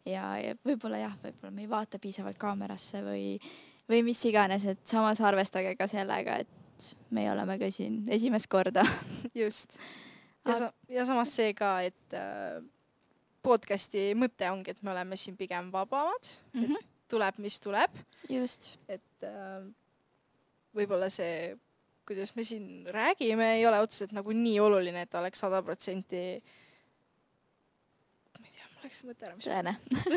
ja, 0.05 0.25
ja 0.39 0.55
võib-olla 0.65 1.01
jah, 1.01 1.15
võib-olla 1.23 1.53
me 1.53 1.65
ei 1.65 1.71
vaata 1.71 1.99
piisavalt 2.01 2.39
kaamerasse 2.41 3.03
või, 3.05 3.37
või 3.89 4.03
mis 4.07 4.21
iganes, 4.29 4.67
et 4.69 4.83
samas 4.89 5.21
arvestage 5.23 5.75
ka 5.79 5.87
sellega, 5.91 6.41
et 6.43 6.62
me 7.13 7.25
oleme 7.31 7.57
ka 7.59 7.69
siin 7.71 8.03
esimest 8.11 8.49
korda. 8.51 8.85
just. 9.43 9.79
ja 10.45 10.55
sa-, 10.59 10.73
ja 10.89 11.05
samas 11.05 11.35
see 11.35 11.53
ka, 11.57 11.75
et 11.85 12.17
äh, 12.17 12.63
podcast'i 13.43 14.11
mõte 14.17 14.47
ongi, 14.51 14.73
et 14.73 14.81
me 14.83 14.93
oleme 14.93 15.19
siin 15.19 15.37
pigem 15.39 15.69
vabamad 15.73 16.31
mm, 16.53 16.63
-hmm. 16.63 16.89
tuleb, 17.11 17.39
mis 17.43 17.59
tuleb, 17.59 17.91
just, 18.29 18.77
et 18.87 19.27
äh, 19.27 19.63
võib-olla 20.73 21.09
see, 21.13 21.55
kuidas 22.07 22.33
me 22.35 22.43
siin 22.43 22.85
räägime, 22.91 23.53
ei 23.57 23.67
ole 23.67 23.79
otseselt 23.83 24.11
nagu 24.15 24.31
nii 24.31 24.59
oluline, 24.59 25.05
et 25.05 25.15
oleks 25.15 25.39
sada 25.39 25.61
protsenti. 25.63 26.41
ma 28.39 28.45
ei 28.45 28.51
tea, 28.51 28.67
mul 28.71 28.72
läks 28.83 28.99
see 28.99 29.07
mõte 29.07 29.23
ära, 29.27 29.35
tõene. 29.39 29.71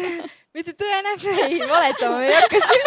mitte 0.56 0.72
tõene, 0.78 1.10
ei 1.46 1.58
valetama 1.70 2.18
ei 2.26 2.34
hakka 2.34 2.58
siin. 2.64 2.86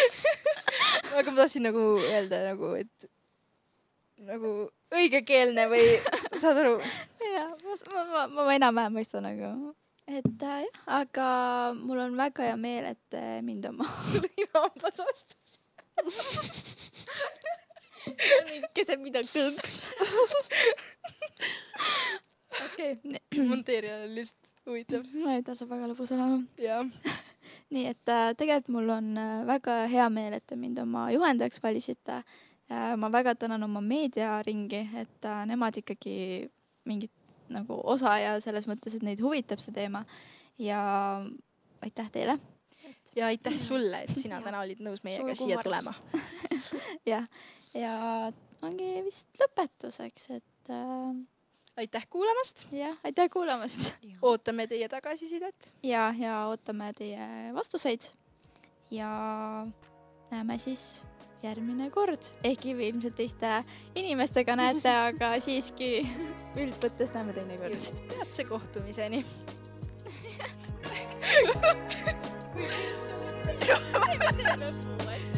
aga 1.20 1.32
ma 1.32 1.42
tahtsin 1.42 1.64
nagu 1.66 1.84
öelda 2.00 2.36
nagu, 2.50 2.66
et 2.78 2.98
nagu 4.28 4.50
õigekeelne 4.94 5.66
või 5.70 5.84
saad 6.36 6.56
aru? 6.60 6.74
ja 7.34 7.44
ma, 7.64 7.72
ma, 7.94 8.02
ma, 8.10 8.20
ma 8.36 8.40
enam-vähem 8.56 8.92
mõistan 8.98 9.24
nagu, 9.26 9.48
et 10.10 10.44
äh, 10.44 10.60
jah, 10.66 10.76
aga 11.00 11.26
mul 11.78 11.98
on 12.04 12.12
väga 12.18 12.40
hea 12.50 12.58
meel, 12.60 12.84
et 12.92 13.00
te 13.12 13.22
mind 13.46 13.64
oma 13.70 13.84
hambad 14.54 14.94
vastu. 15.00 15.34
keset 18.74 19.00
mida 19.00 19.20
kõõks. 19.28 19.74
okei, 22.66 22.92
monteerijal 23.46 24.00
on 24.08 24.14
lihtsalt 24.16 24.39
huvitav. 24.68 25.08
ma 25.24 25.38
ei 25.38 25.46
tea, 25.46 25.56
saab 25.58 25.74
väga 25.74 25.90
lõbus 25.92 26.12
olema. 26.16 26.42
jah, 26.60 26.86
nii 27.74 27.88
et 27.94 28.12
äh, 28.12 28.30
tegelikult 28.36 28.74
mul 28.76 28.94
on 28.98 29.10
äh, 29.20 29.34
väga 29.48 29.82
hea 29.90 30.06
meel, 30.12 30.36
et 30.38 30.46
te 30.46 30.58
mind 30.60 30.82
oma 30.84 31.08
juhendajaks 31.14 31.62
valisite 31.62 32.22
ma 32.96 33.08
väga 33.12 33.34
tänan 33.34 33.62
oma 33.62 33.80
meediaringi, 33.80 34.88
et 35.02 35.24
äh, 35.24 35.46
nemad 35.46 35.76
ikkagi 35.76 36.50
mingit 36.86 37.12
nagu 37.50 37.80
osa 37.84 38.14
ja 38.18 38.36
selles 38.40 38.68
mõttes, 38.70 38.94
et 38.94 39.02
neid 39.02 39.22
huvitab 39.22 39.58
see 39.62 39.74
teema 39.74 40.04
ja 40.58 40.80
aitäh 41.82 42.10
teile. 42.14 42.38
ja 43.16 43.26
aitäh 43.26 43.58
sulle, 43.58 44.04
et 44.04 44.16
sina 44.16 44.40
täna 44.46 44.62
olid 44.62 44.82
nõus 44.84 45.02
meiega 45.02 45.34
Suur 45.34 45.48
siia 45.48 45.62
tulema. 45.64 45.94
jah, 47.06 47.26
ja 47.74 47.94
ongi 48.62 48.92
vist 49.04 49.42
lõpetuseks, 49.42 50.30
et 50.38 50.70
äh, 50.70 51.10
aitäh 51.76 52.06
kuulamast, 52.10 52.66
jah, 52.72 52.96
aitäh 53.04 53.30
kuulamast 53.30 53.94
ootame 54.22 54.66
teie 54.66 54.88
tagasisidet. 54.88 55.74
ja, 55.82 56.14
ja 56.18 56.46
ootame 56.46 56.92
teie 56.92 57.52
vastuseid 57.54 58.10
ja 58.90 59.08
näeme 60.30 60.58
siis 60.58 61.04
järgmine 61.42 61.90
kord, 61.90 62.22
ehkki 62.44 62.70
ilmselt 62.70 63.14
teiste 63.16 63.64
inimestega 63.94 64.56
näete, 64.56 64.92
aga 64.92 65.32
siiski 65.40 66.02
üldvõttes 66.56 67.14
näeme 67.14 67.32
teinekord. 67.32 67.74
just, 67.74 68.02
peatse 68.12 68.44
kohtumiseni. 68.44 69.24
lõpu, 74.60 75.10
et 75.14 75.29